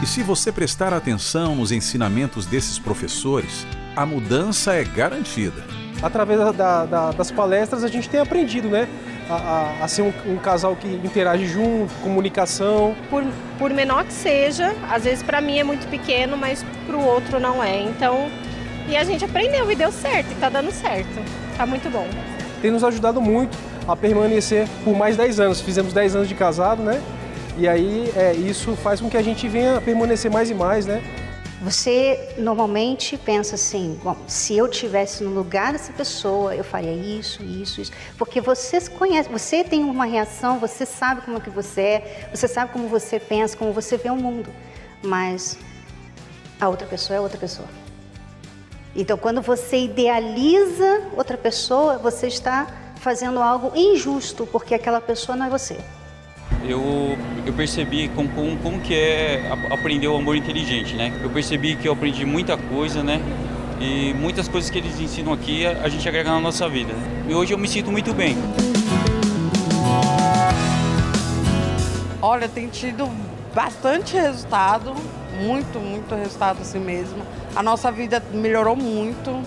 E 0.03 0.07
se 0.07 0.23
você 0.23 0.53
prestar 0.53 0.93
atenção 0.93 1.57
nos 1.57 1.73
ensinamentos 1.73 2.45
desses 2.45 2.79
professores, 2.79 3.67
a 3.97 4.05
mudança 4.05 4.75
é 4.75 4.85
garantida. 4.85 5.65
Através 6.03 6.39
da, 6.55 6.85
da, 6.85 7.13
das 7.13 7.31
palestras 7.31 7.83
a 7.83 7.89
gente 7.89 8.11
tem 8.11 8.21
aprendido, 8.21 8.69
né? 8.69 8.87
A, 9.31 9.35
a, 9.81 9.85
a 9.85 9.89
ser 9.89 10.03
um, 10.03 10.13
um, 10.27 10.37
casal 10.37 10.75
que 10.75 10.89
interage 10.89 11.47
junto, 11.47 11.93
comunicação. 12.03 12.95
Por, 13.09 13.25
por 13.59 13.71
menor 13.71 14.05
que 14.05 14.13
seja, 14.13 14.75
às 14.91 15.05
vezes 15.05 15.23
para 15.23 15.41
mim 15.41 15.59
é 15.59 15.65
muito 15.65 15.89
pequeno, 15.89 16.37
mas 16.37 16.65
para 16.87 16.97
o 16.97 17.05
outro 17.05 17.39
não 17.39 17.63
é. 17.63 17.81
Então, 17.81 18.29
e 18.89 18.97
a 18.97 19.05
gente 19.05 19.25
aprendeu 19.25 19.71
e 19.71 19.77
deu 19.77 19.93
certo, 19.93 20.33
e 20.33 20.35
tá 20.35 20.49
dando 20.49 20.73
certo. 20.73 21.25
Tá 21.57 21.65
muito 21.65 21.89
bom. 21.91 22.07
Tem 22.61 22.71
nos 22.71 22.83
ajudado 22.83 23.21
muito 23.21 23.57
a 23.87 23.95
permanecer 23.95 24.69
por 24.85 24.97
mais 24.97 25.17
10 25.17 25.41
anos. 25.41 25.61
Fizemos 25.61 25.93
10 25.93 26.17
anos 26.17 26.29
de 26.29 26.35
casado, 26.35 26.83
né? 26.83 27.01
E 27.57 27.69
aí 27.69 28.11
é, 28.17 28.33
isso 28.33 28.75
faz 28.77 29.01
com 29.01 29.09
que 29.09 29.17
a 29.17 29.23
gente 29.23 29.47
venha 29.49 29.81
permanecer 29.81 30.31
mais 30.31 30.51
e 30.51 30.55
mais, 30.55 30.87
né? 30.87 31.03
Você 31.61 32.35
normalmente 32.39 33.19
pensa 33.19 33.55
assim, 33.55 34.01
bom, 34.03 34.17
se 34.27 34.57
eu 34.57 34.67
tivesse 34.67 35.23
no 35.23 35.31
lugar 35.31 35.73
dessa 35.73 35.93
pessoa, 35.93 36.55
eu 36.55 36.65
faria 36.65 36.93
isso, 36.93 37.43
isso, 37.43 37.83
isso, 37.83 37.93
porque 38.17 38.41
você 38.41 38.81
conhece, 38.89 39.29
você 39.29 39.63
tem 39.63 39.85
uma 39.85 40.07
reação, 40.07 40.59
você 40.59 40.87
sabe 40.87 41.21
como 41.21 41.37
é 41.37 41.41
que 41.41 41.51
você 41.51 41.81
é, 41.83 42.31
você 42.35 42.49
sabe 42.49 42.73
como 42.73 42.89
você 42.89 43.21
pensa, 43.21 43.55
como 43.59 43.75
você 43.75 43.99
vê 43.99 44.09
o 44.09 44.17
mundo, 44.17 44.51
mas 45.03 45.59
a 46.59 46.67
outra 46.67 46.87
pessoa 46.87 47.19
é 47.19 47.21
outra 47.21 47.39
pessoa. 47.39 47.69
Então, 48.97 49.19
quando 49.19 49.43
você 49.43 49.85
idealiza 49.85 51.03
outra 51.15 51.37
pessoa, 51.37 51.99
você 51.99 52.27
está 52.27 52.69
fazendo 52.97 53.39
algo 53.39 53.77
injusto, 53.77 54.47
porque 54.47 54.75
aquela 54.75 55.01
pessoa 55.01 55.37
não 55.37 55.45
é 55.45 55.51
você 55.51 55.77
eu, 56.65 57.17
eu 57.47 57.53
percebi 57.53 58.09
como, 58.09 58.29
como, 58.31 58.57
como 58.59 58.81
que 58.81 58.95
é 58.95 59.51
aprender 59.71 60.09
o 60.09 60.17
amor 60.17 60.37
inteligente, 60.37 60.95
né? 60.95 61.13
Eu 61.23 61.31
percebi 61.31 61.77
que 61.77 61.89
eu 61.89 61.93
aprendi 61.93 62.25
muita 62.25 62.57
coisa, 62.57 63.03
né? 63.03 63.21
E 63.81 64.13
muitas 64.15 64.47
coisas 64.47 64.71
que 64.71 64.79
eles 64.79 65.01
ensinam 65.01 65.33
aqui 65.33 65.67
a, 65.67 65.83
a 65.83 65.89
gente 65.89 66.07
agrega 66.07 66.31
na 66.31 66.41
nossa 66.41 66.69
vida. 66.69 66.93
E 67.29 67.35
hoje 67.35 67.53
eu 67.53 67.59
me 67.59 67.67
sinto 67.67 67.91
muito 67.91 68.13
bem. 68.13 68.37
Olha, 72.21 72.49
tem 72.49 72.69
tido 72.69 73.09
bastante 73.55 74.15
resultado, 74.17 74.95
muito, 75.43 75.79
muito 75.79 76.15
resultado 76.15 76.61
assim 76.61 76.79
mesmo. 76.79 77.23
A 77.57 77.63
nossa 77.63 77.91
vida 77.91 78.23
melhorou 78.33 78.77
muito, 78.77 79.43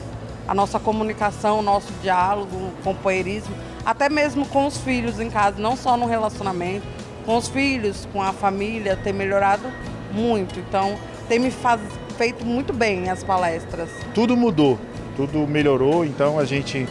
a 0.47 0.55
nossa 0.55 0.79
comunicação, 0.79 1.59
o 1.59 1.61
nosso 1.61 1.93
diálogo, 2.01 2.55
o 2.55 2.73
companheirismo, 2.83 3.55
até 3.85 4.09
mesmo 4.09 4.45
com 4.47 4.65
os 4.65 4.77
filhos 4.77 5.19
em 5.19 5.29
casa, 5.29 5.61
não 5.61 5.77
só 5.77 5.95
no 5.95 6.07
relacionamento 6.07 7.02
com 7.25 7.37
os 7.37 7.47
filhos, 7.47 8.07
com 8.11 8.21
a 8.21 8.33
família, 8.33 8.95
tem 8.95 9.13
melhorado 9.13 9.67
muito. 10.11 10.59
Então, 10.59 10.97
tem 11.27 11.39
me 11.39 11.51
faz, 11.51 11.81
feito 12.17 12.45
muito 12.45 12.73
bem 12.73 13.09
as 13.09 13.23
palestras. 13.23 13.89
Tudo 14.13 14.35
mudou, 14.37 14.79
tudo 15.15 15.47
melhorou, 15.47 16.05
então 16.05 16.37
a 16.39 16.45
gente 16.45 16.87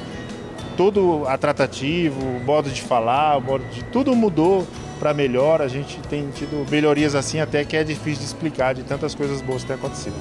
todo 0.76 1.24
a 1.26 1.36
tratativo, 1.36 2.20
o 2.20 2.40
modo 2.40 2.70
de 2.70 2.82
falar, 2.82 3.36
o 3.36 3.40
modo 3.40 3.64
de 3.66 3.84
tudo 3.84 4.14
mudou 4.14 4.66
para 4.98 5.12
melhor. 5.12 5.60
A 5.60 5.68
gente 5.68 5.98
tem 6.08 6.30
tido 6.30 6.68
melhorias 6.70 7.14
assim 7.14 7.40
até 7.40 7.64
que 7.64 7.76
é 7.76 7.84
difícil 7.84 8.20
de 8.20 8.24
explicar 8.24 8.74
de 8.74 8.82
tantas 8.82 9.14
coisas 9.14 9.40
boas 9.40 9.62
que 9.62 9.68
têm 9.68 9.76
acontecido. 9.76 10.14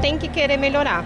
Tem 0.00 0.18
que 0.18 0.28
querer 0.28 0.56
melhorar. 0.56 1.04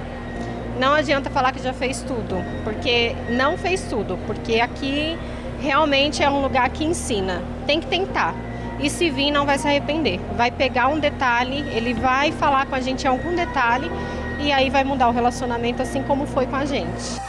não 0.79 0.93
adianta 0.93 1.31
falar 1.31 1.53
que 1.53 1.63
já 1.63 1.73
fez 1.73 2.03
tudo, 2.03 2.37
porque 2.63 3.15
não 3.31 3.57
fez 3.57 3.83
tudo, 3.89 4.19
porque 4.27 4.61
aqui 4.61 5.19
realmente 5.67 6.23
é 6.23 6.31
um 6.31 6.41
lugar 6.41 6.71
que 6.71 6.85
ensina. 6.85 7.43
Tem 7.67 7.81
que 7.81 7.87
tentar. 7.89 8.35
E 8.79 8.89
se 8.89 9.11
vir, 9.11 9.31
não 9.31 9.45
vai 9.45 9.59
se 9.59 9.67
arrepender. 9.67 10.21
Vai 10.37 10.51
pegar 10.51 10.89
um 10.89 10.99
detalhe, 10.99 11.65
ele 11.75 11.93
vai 11.93 12.31
falar 12.31 12.67
com 12.67 12.75
a 12.75 12.81
gente 12.81 13.05
em 13.05 13.09
algum 13.09 13.35
detalhe 13.35 13.91
e 14.39 14.53
aí 14.53 14.71
vai 14.71 14.85
mudar 14.85 15.09
o 15.09 15.13
relacionamento 15.13 15.83
assim 15.83 16.03
como 16.03 16.27
foi 16.27 16.47
com 16.47 16.57
a 16.57 16.65
gente. 16.65 17.21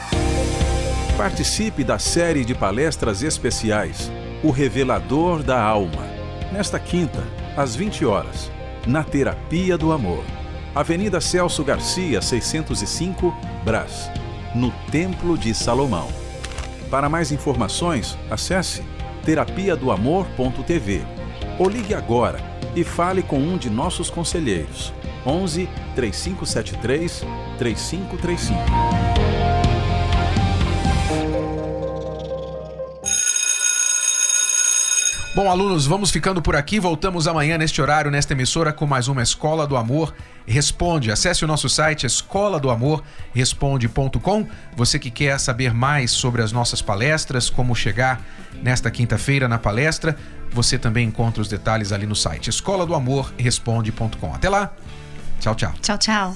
Participe 1.17 1.83
da 1.83 1.97
série 1.97 2.45
de 2.45 2.53
palestras 2.53 3.23
especiais 3.23 4.11
O 4.43 4.51
Revelador 4.51 5.41
da 5.41 5.59
Alma, 5.59 6.05
nesta 6.51 6.79
quinta, 6.79 7.23
às 7.55 7.75
20 7.75 8.05
horas, 8.05 8.51
na 8.85 9.03
Terapia 9.03 9.77
do 9.77 9.91
Amor. 9.91 10.23
Avenida 10.75 11.19
Celso 11.19 11.63
Garcia, 11.63 12.21
605, 12.21 13.35
Brás, 13.63 14.11
no 14.53 14.69
Templo 14.91 15.35
de 15.35 15.55
Salomão. 15.55 16.26
Para 16.89 17.09
mais 17.09 17.31
informações, 17.31 18.17
acesse 18.31 18.81
terapia 19.25 19.75
do 19.75 19.91
amor.tv 19.91 21.01
ou 21.59 21.67
ligue 21.67 21.93
agora 21.93 22.39
e 22.75 22.83
fale 22.83 23.21
com 23.21 23.39
um 23.39 23.57
de 23.57 23.69
nossos 23.69 24.09
conselheiros. 24.09 24.93
11 25.25 25.67
3573 25.95 27.25
3535. 27.57 29.06
Bom, 35.37 35.51
alunos, 35.51 35.85
vamos 35.85 36.09
ficando 36.09 36.41
por 36.41 36.55
aqui. 36.55 36.79
Voltamos 36.79 37.27
amanhã 37.27 37.59
neste 37.59 37.79
horário, 37.79 38.09
nesta 38.09 38.33
emissora, 38.33 38.73
com 38.73 38.87
mais 38.87 39.07
uma 39.07 39.21
Escola 39.21 39.67
do 39.67 39.77
Amor 39.77 40.11
Responde. 40.47 41.11
Acesse 41.11 41.45
o 41.45 41.47
nosso 41.47 41.69
site 41.69 42.07
escola 42.07 42.59
do 42.59 42.71
amor 42.71 43.03
responde.com. 43.35 44.47
Você 44.75 44.97
que 44.97 45.11
quer 45.11 45.39
saber 45.39 45.75
mais 45.75 46.09
sobre 46.09 46.41
as 46.41 46.51
nossas 46.51 46.81
palestras, 46.81 47.51
como 47.51 47.75
chegar 47.75 48.19
nesta 48.63 48.89
quinta-feira 48.89 49.47
na 49.47 49.59
palestra, 49.59 50.17
você 50.51 50.75
também 50.75 51.07
encontra 51.07 51.39
os 51.39 51.47
detalhes 51.47 51.91
ali 51.91 52.07
no 52.07 52.15
site 52.15 52.49
escola 52.49 52.83
do 52.83 52.95
amor 52.95 53.31
responde.com. 53.37 54.33
Até 54.33 54.49
lá. 54.49 54.73
Tchau, 55.39 55.53
tchau. 55.53 55.73
Tchau, 55.79 55.97
tchau. 55.99 56.35